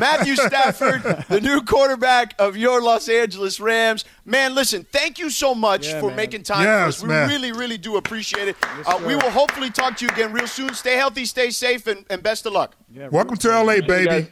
Matthew 0.00 0.36
Stafford, 0.36 1.02
the 1.28 1.40
new 1.40 1.62
quarterback 1.62 2.34
of 2.38 2.56
your 2.56 2.80
Los 2.82 3.08
Angeles 3.08 3.60
Rams. 3.60 4.04
Man, 4.24 4.54
listen, 4.54 4.84
thank 4.90 5.18
you 5.18 5.30
so 5.30 5.54
much 5.54 5.88
Yeah, 5.88 6.00
for 6.00 6.08
man. 6.08 6.16
making 6.16 6.42
time 6.44 6.64
Yes, 6.64 6.82
for 6.82 6.88
us. 6.88 7.02
We 7.02 7.08
man. 7.08 7.28
really, 7.28 7.52
really 7.52 7.78
do 7.78 7.96
appreciate 7.96 8.48
it. 8.48 8.56
uh, 8.86 9.00
we 9.06 9.14
will 9.16 9.30
hopefully 9.30 9.70
talk 9.70 9.96
to 9.98 10.04
you 10.04 10.10
again 10.10 10.32
real 10.32 10.46
soon. 10.46 10.74
Stay 10.74 10.96
healthy, 10.96 11.24
stay 11.24 11.50
safe, 11.50 11.86
and, 11.86 12.04
and 12.10 12.22
best 12.22 12.46
of 12.46 12.52
luck. 12.52 12.76
Yeah, 12.92 13.08
Welcome 13.08 13.36
to 13.38 13.48
LA, 13.48 13.80
baby. 13.80 14.28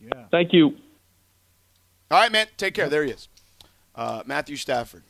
Yeah. 0.00 0.24
Thank 0.30 0.52
you. 0.52 0.76
All 2.10 2.20
right, 2.20 2.32
man. 2.32 2.46
Take 2.56 2.74
care. 2.74 2.88
There 2.88 3.04
he 3.04 3.12
is. 3.12 3.28
Uh, 3.94 4.22
Matthew 4.26 4.56
Stafford. 4.56 5.02